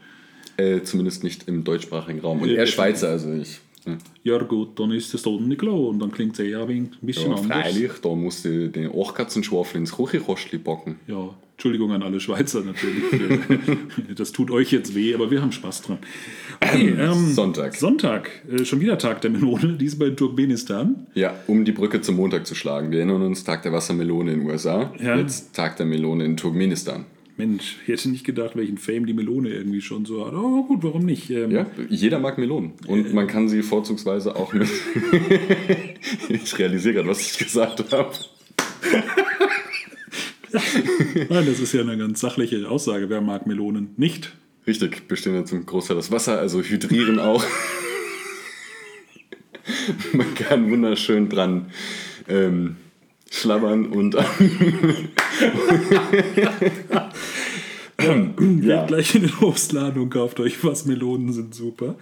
Äh, 0.59 0.83
zumindest 0.83 1.23
nicht 1.25 1.49
im 1.49 1.65
deutschsprachigen 1.65 2.21
Raum. 2.21 2.41
Und 2.43 2.49
Äh, 2.51 2.55
er 2.55 2.67
Schweizer, 2.67 3.09
also 3.09 3.33
ich 3.33 3.61
Ja 4.23 4.39
gut, 4.39 4.79
dann 4.79 4.91
ist 4.93 5.15
nicht 5.27 5.59
klar 5.61 5.75
und 5.75 5.99
dann 5.99 6.11
klingt 6.11 6.33
es 6.35 6.41
eher 6.41 6.67
ein 6.69 6.91
bisschen 7.01 7.31
Ja, 7.31 7.37
anders. 7.37 7.47
freilich, 7.47 7.93
da 8.03 8.15
musst 8.15 8.45
du 8.45 8.69
den 8.69 8.91
Achtkatzenschwafel 8.95 9.81
ins 9.81 9.97
Küchenkostli 9.97 10.59
packen. 10.59 10.97
Ja, 11.07 11.35
Entschuldigung 11.53 11.91
an 11.93 12.03
alle 12.03 12.21
Schweizer 12.21 12.63
natürlich. 12.63 13.39
das 14.17 14.31
tut 14.33 14.51
euch 14.51 14.71
jetzt 14.71 14.95
weh, 14.95 15.15
aber 15.15 15.31
wir 15.31 15.43
haben 15.43 15.51
Spaß 15.53 15.83
dran. 15.83 15.99
Okay, 16.61 16.95
ähm, 16.99 17.33
Sonntag. 17.33 17.75
Sonntag, 17.75 18.31
äh, 18.51 18.65
schon 18.65 18.81
wieder 18.81 18.97
Tag 18.99 19.21
der 19.23 19.31
Melone, 19.31 19.73
diesmal 19.75 20.09
in 20.09 20.17
Turkmenistan. 20.17 21.07
Ja, 21.15 21.35
um 21.47 21.65
die 21.65 21.73
Brücke 21.73 22.01
zum 22.01 22.17
Montag 22.17 22.47
zu 22.47 22.55
schlagen. 22.55 22.91
Wir 22.91 22.99
erinnern 22.99 23.23
uns, 23.23 23.43
Tag 23.43 23.63
der 23.63 23.73
Wassermelone 23.73 24.33
in 24.35 24.41
den 24.41 24.49
USA, 24.49 24.93
Ja. 25.01 25.17
jetzt 25.17 25.55
Tag 25.55 25.77
der 25.79 25.87
Melone 25.87 26.25
in 26.25 26.37
Turkmenistan. 26.37 27.07
Mensch, 27.39 27.77
ich 27.83 27.89
hätte 27.89 28.11
nicht 28.11 28.27
gedacht, 28.27 28.57
welchen 28.57 28.79
Fame 28.79 29.07
die 29.07 29.13
Melone 29.13 29.51
irgendwie 29.51 29.81
schon 29.81 30.05
so 30.05 30.27
hat. 30.27 30.33
Aber 30.35 30.65
gut, 30.67 30.83
warum 30.83 31.05
nicht? 31.05 31.31
Ähm, 31.31 31.53
Ja, 31.53 31.67
jeder 31.89 32.19
mag 32.19 32.37
Melonen. 32.37 32.73
Und 32.89 33.15
man 33.15 33.29
kann 33.29 33.49
sie 33.49 33.63
vorzugsweise 33.63 34.35
auch 34.35 34.53
mit. 34.53 34.69
ich 36.29 36.59
realisiere 36.59 36.95
gerade, 36.95 37.09
was 37.09 37.21
ich 37.21 37.39
gesagt 37.39 37.93
habe. 37.93 38.13
Nein, 41.31 41.47
das 41.47 41.61
ist 41.61 41.73
ja 41.75 41.83
eine 41.83 41.97
ganz 41.97 42.19
sachliche 42.19 42.69
Aussage. 42.69 43.09
Wer 43.09 43.21
mag 43.21 43.47
Melonen 43.47 43.91
nicht? 43.97 44.35
Richtig, 44.67 45.07
bestehen 45.07 45.35
ja 45.35 45.45
zum 45.45 45.65
Großteil 45.65 45.97
das 45.97 46.11
Wasser, 46.11 46.41
also 46.41 46.61
hydrieren 46.61 47.21
auch. 47.21 47.45
man 50.13 50.35
kann 50.35 50.73
wunderschön 50.73 51.29
dran 51.29 51.71
ähm, 52.29 52.79
schlabbern 53.31 53.87
und. 53.87 54.17
Geht 58.15 58.65
ja. 58.65 58.87
gleich 58.87 59.15
in 59.15 59.23
den 59.23 59.35
Obstladen 59.41 60.03
und 60.03 60.11
kauft 60.11 60.41
euch 60.41 60.63
was. 60.65 60.87
Melonen 60.87 61.33
sind 61.33 61.55
super. 61.55 61.97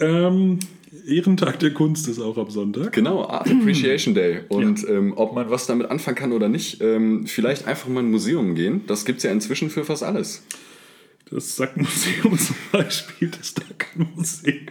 Ähm, 0.00 0.58
Ehrentag 1.06 1.58
der 1.58 1.72
Kunst 1.72 2.08
ist 2.08 2.20
auch 2.20 2.36
am 2.38 2.50
Sonntag. 2.50 2.92
Genau, 2.92 3.26
Art 3.26 3.50
Appreciation 3.50 4.14
Day. 4.14 4.40
Und 4.48 4.88
ähm, 4.88 5.12
ob 5.16 5.34
man 5.34 5.50
was 5.50 5.66
damit 5.66 5.90
anfangen 5.90 6.16
kann 6.16 6.32
oder 6.32 6.48
nicht, 6.48 6.80
ähm, 6.80 7.26
vielleicht 7.26 7.66
einfach 7.66 7.88
mal 7.88 8.00
in 8.00 8.06
ein 8.06 8.10
Museum 8.10 8.54
gehen. 8.54 8.82
Das 8.86 9.04
gibt 9.04 9.18
es 9.18 9.24
ja 9.24 9.32
inzwischen 9.32 9.70
für 9.70 9.84
fast 9.84 10.02
alles. 10.02 10.44
Das 11.30 11.56
Sackmuseum 11.56 12.38
zum 12.38 12.56
Beispiel, 12.70 13.30
das 13.30 13.54
Dackmuseum, 13.54 14.66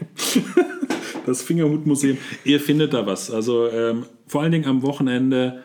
das 1.26 1.42
Fingerhutmuseum. 1.42 2.18
Ihr 2.46 2.60
findet 2.60 2.94
da 2.94 3.06
was. 3.06 3.32
Also 3.32 3.68
ähm, 3.70 4.06
vor 4.28 4.44
allen 4.44 4.52
Dingen 4.52 4.66
am 4.66 4.82
Wochenende. 4.82 5.64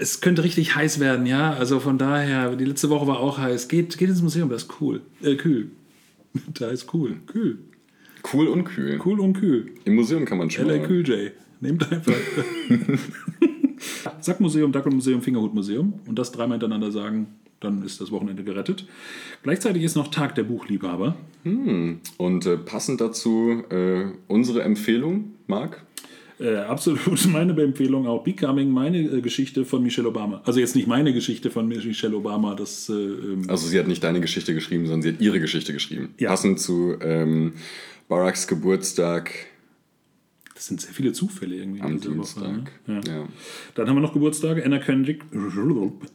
Es 0.00 0.22
könnte 0.22 0.42
richtig 0.42 0.74
heiß 0.74 0.98
werden, 0.98 1.26
ja. 1.26 1.52
Also 1.52 1.78
von 1.78 1.98
daher, 1.98 2.56
die 2.56 2.64
letzte 2.64 2.88
Woche 2.88 3.06
war 3.06 3.20
auch 3.20 3.38
heiß. 3.38 3.68
Geht, 3.68 3.98
geht 3.98 4.08
ins 4.08 4.22
Museum, 4.22 4.48
das 4.48 4.62
ist 4.62 4.80
cool. 4.80 5.02
Äh, 5.22 5.36
kühl. 5.36 5.70
Da 6.54 6.68
ist 6.68 6.92
cool. 6.94 7.16
Kühl. 7.26 7.58
Cool 8.32 8.48
und 8.48 8.64
kühl. 8.64 9.00
Cool 9.04 9.20
und 9.20 9.34
kühl. 9.34 9.72
Im 9.84 9.96
Museum 9.96 10.24
kann 10.24 10.38
man 10.38 10.50
schon 10.50 10.68
LA. 10.68 10.88
Cool 10.88 11.06
J. 11.06 11.32
Nehmt 11.60 11.90
einfach. 11.90 12.14
Sackmuseum, 14.20 14.72
Dackelmuseum, 14.72 15.22
Fingerhutmuseum. 15.22 15.94
Und 16.06 16.18
das 16.18 16.32
dreimal 16.32 16.56
hintereinander 16.56 16.92
sagen, 16.92 17.26
dann 17.60 17.82
ist 17.82 18.00
das 18.00 18.10
Wochenende 18.10 18.44
gerettet. 18.44 18.86
Gleichzeitig 19.42 19.82
ist 19.82 19.94
noch 19.94 20.08
Tag 20.08 20.34
der 20.34 20.44
Buchliebhaber. 20.44 21.16
Und 21.44 22.46
äh, 22.46 22.56
passend 22.56 23.00
dazu 23.00 23.62
äh, 23.70 24.06
unsere 24.28 24.62
Empfehlung, 24.62 25.34
Marc. 25.46 25.84
Äh, 26.40 26.56
absolut 26.56 27.26
meine 27.32 27.60
Empfehlung 27.62 28.06
auch. 28.06 28.24
Becoming, 28.24 28.70
meine 28.70 28.98
äh, 28.98 29.20
Geschichte 29.20 29.64
von 29.64 29.82
Michelle 29.82 30.08
Obama. 30.08 30.40
Also 30.44 30.58
jetzt 30.60 30.74
nicht 30.74 30.88
meine 30.88 31.12
Geschichte 31.12 31.50
von 31.50 31.68
Michelle 31.68 32.16
Obama, 32.16 32.54
das 32.54 32.88
äh, 32.88 32.92
ähm, 32.92 33.44
Also 33.48 33.68
sie 33.68 33.78
hat 33.78 33.86
nicht 33.86 34.02
deine 34.02 34.20
Geschichte 34.20 34.54
geschrieben, 34.54 34.86
sondern 34.86 35.02
sie 35.02 35.08
hat 35.10 35.20
ihre 35.20 35.40
Geschichte 35.40 35.72
geschrieben. 35.72 36.14
Ja. 36.18 36.30
Passend 36.30 36.58
zu 36.60 36.96
ähm, 37.00 37.54
Baracks 38.08 38.46
Geburtstag 38.46 39.30
das 40.60 40.66
sind 40.66 40.78
sehr 40.78 40.92
viele 40.92 41.14
Zufälle 41.14 41.56
irgendwie 41.56 41.80
am 41.80 41.92
diese 41.92 42.10
Woche. 42.10 42.16
Dienstag. 42.16 42.70
Ne? 42.86 43.00
Ja. 43.06 43.12
Ja. 43.14 43.28
Dann 43.74 43.88
haben 43.88 43.96
wir 43.96 44.02
noch 44.02 44.12
Geburtstage. 44.12 44.62
Anna 44.62 44.78
Kendrick, 44.78 45.24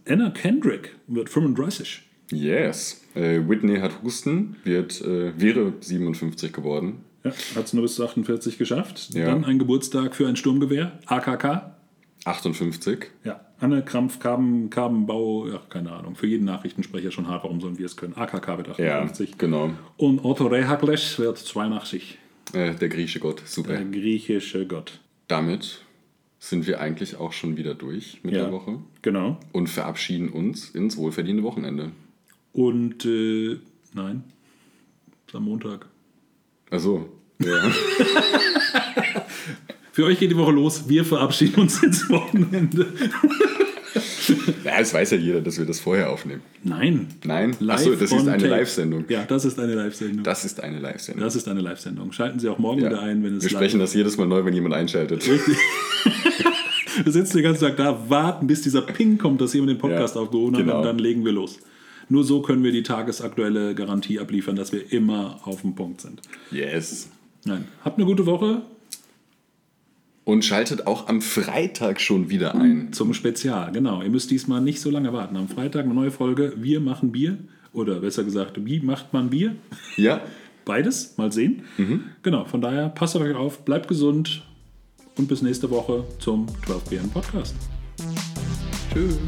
Anna 0.08 0.30
Kendrick 0.30 0.92
wird 1.08 1.30
35. 1.32 2.04
Yes. 2.32 3.02
Äh, 3.16 3.42
Whitney 3.50 3.78
hat 3.78 4.04
Husten, 4.04 4.56
wird, 4.64 5.02
äh, 5.02 5.34
wäre 5.42 5.74
57 5.80 6.54
geworden. 6.54 6.98
Ja, 7.26 7.32
hat 7.56 7.66
es 7.66 7.74
nur 7.74 7.84
bis 7.84 7.96
zu 7.96 8.06
48 8.06 8.58
geschafft. 8.58 9.14
Ja. 9.14 9.26
Dann 9.26 9.44
ein 9.44 9.60
Geburtstag 9.60 10.16
für 10.16 10.28
ein 10.28 10.36
Sturmgewehr, 10.38 11.00
AKK. 11.08 11.76
58. 12.24 13.06
Ja, 13.24 13.42
Anne 13.60 13.84
Krampf, 13.84 14.20
Karben, 14.20 14.70
Karbenbau, 14.70 15.48
ja, 15.48 15.62
keine 15.70 15.92
Ahnung. 15.92 16.16
Für 16.16 16.28
jeden 16.28 16.46
Nachrichtensprecher 16.46 17.12
schon 17.12 17.28
hart, 17.28 17.44
warum 17.44 17.62
sollen 17.62 17.78
wir 17.78 17.86
es 17.86 17.96
können. 17.98 18.16
AKK 18.16 18.58
wird 18.58 18.78
Ja, 18.80 19.00
58. 19.02 19.38
genau. 19.38 19.72
Und 19.98 20.24
Otto 20.26 20.48
Rehagles 20.48 21.20
wird 21.20 21.38
82. 21.38 22.18
Äh, 22.54 22.74
der 22.76 22.90
griechische 22.90 23.20
Gott. 23.20 23.42
Super. 23.46 23.74
Der 23.74 23.86
griechische 23.86 24.66
Gott. 24.66 25.00
Damit 25.28 25.82
sind 26.40 26.68
wir 26.68 26.80
eigentlich 26.80 27.16
auch 27.18 27.32
schon 27.34 27.58
wieder 27.58 27.74
durch 27.76 28.20
mit 28.24 28.34
Ja. 28.36 28.44
der 28.44 28.52
Woche 28.52 28.80
Genau. 29.02 29.38
und 29.52 29.68
verabschieden 29.68 30.30
uns 30.30 30.70
ins 30.70 30.98
wohlverdiente 30.98 31.44
Wochenende. 31.44 31.92
Und 32.54 33.06
äh, 33.06 33.58
nein, 33.94 34.24
ist 35.28 35.36
am 35.36 35.44
Montag. 35.46 35.88
Also, 36.70 37.10
ja. 37.40 37.72
Für 39.92 40.06
euch 40.06 40.20
geht 40.20 40.32
die 40.32 40.38
Woche 40.38 40.52
los. 40.52 40.90
Wir 40.90 41.06
verabschieden 41.06 41.62
uns 41.62 41.82
ins 41.82 42.10
Wochenende. 42.10 42.86
ja, 44.66 44.80
es 44.80 44.94
weiß 44.94 45.12
ja 45.12 45.18
jeder, 45.18 45.40
dass 45.40 45.58
wir 45.58 45.66
das 45.66 45.80
vorher 45.80 46.10
aufnehmen. 46.10 46.42
Nein. 46.64 47.08
Nein? 47.24 47.56
Live 47.62 47.78
Achso, 47.78 47.92
das 47.96 48.12
ist 48.12 48.28
eine. 48.28 48.46
Live-Sendung. 48.48 49.06
Ja, 49.08 49.24
das 49.24 49.46
ist 49.46 49.58
eine 49.58 49.74
Live-Sendung. 49.74 50.24
Das 50.24 50.44
ist 50.44 50.60
eine 50.60 50.80
Live-Sendung. 50.80 51.24
Das 51.24 51.36
ist 51.38 51.48
eine 51.48 51.62
Live-Sendung. 51.62 52.12
Schalten 52.12 52.40
Sie 52.40 52.50
auch 52.50 52.58
morgen 52.58 52.82
Ja. 52.82 52.90
wieder 52.90 53.02
ein, 53.02 53.24
wenn 53.24 53.38
es 53.38 53.44
Wir 53.44 53.52
sprechen 53.52 53.80
das 53.80 53.94
jedes 53.94 54.18
Mal 54.18 54.28
neu, 54.28 54.44
wenn 54.44 54.54
jemand 54.54 54.76
einschaltet. 54.76 55.26
Richtig. 55.28 55.56
Wir 57.04 57.12
sitzen 57.12 57.38
den 57.38 57.44
ganzen 57.44 57.62
Tag 57.66 57.78
da, 57.78 58.10
warten, 58.10 58.48
bis 58.48 58.62
dieser 58.62 58.82
Ping 58.82 59.18
kommt, 59.18 59.42
dass 59.42 59.54
jemand 59.54 59.72
den 59.72 59.78
Podcast 59.78 60.16
Ja, 60.16 60.22
aufgehoben 60.22 60.56
hat 60.56 60.64
genau. 60.64 60.78
und 60.80 60.86
dann 60.86 60.98
legen 60.98 61.26
wir 61.26 61.34
los. 61.34 61.60
Nur 62.10 62.24
so 62.24 62.42
können 62.42 62.64
wir 62.64 62.72
die 62.72 62.84
tagesaktuelle 62.84 63.74
Garantie 63.76 64.20
abliefern, 64.20 64.56
dass 64.56 64.72
wir 64.72 64.92
immer 64.92 65.40
auf 65.46 65.62
dem 65.62 65.76
Punkt 65.76 66.02
sind. 66.02 66.22
Yes. 66.52 67.10
Nein. 67.46 67.66
Habt 67.84 67.98
eine 67.98 68.06
gute 68.06 68.26
Woche 68.26 68.62
Und 70.24 70.44
schaltet 70.46 70.88
auch 70.88 71.08
am 71.08 71.22
Freitag 71.22 72.00
schon 72.02 72.30
wieder 72.30 72.56
ein. 72.56 72.94
zum 72.94 73.14
Spezial. 73.14 73.72
Genau. 73.72 74.02
Ihr 74.02 74.10
müsst 74.10 74.32
diesmal 74.32 74.62
nicht 74.62 74.82
so 74.82 74.90
lange 74.90 75.14
warten. 75.14 75.36
Am 75.38 75.48
Freitag 75.48 75.86
eine 75.86 75.94
neue 75.94 76.12
Folge. 76.12 76.54
Wir 76.58 76.80
machen 76.80 77.12
Bier. 77.12 77.38
Oder 77.74 78.00
besser 78.00 78.24
gesagt, 78.24 78.64
wie 78.66 78.80
macht 78.80 79.12
man 79.14 79.30
Bier? 79.30 79.56
Ja, 79.98 80.22
Beides. 80.66 81.16
Mal 81.18 81.32
sehen. 81.32 81.62
Genau. 82.24 82.46
Von 82.46 82.60
daher 82.60 82.90
passt 82.90 83.16
auf 83.16 83.22
euch 83.22 83.36
auf, 83.36 83.64
bleibt 83.66 83.88
gesund 83.88 84.42
und 85.16 85.28
bis 85.28 85.44
nächste 85.44 85.70
Woche 85.70 86.04
zum 86.18 86.48
12 86.66 86.86
PM 86.86 87.10
Podcast. 87.12 87.56
tschüss. 88.92 89.20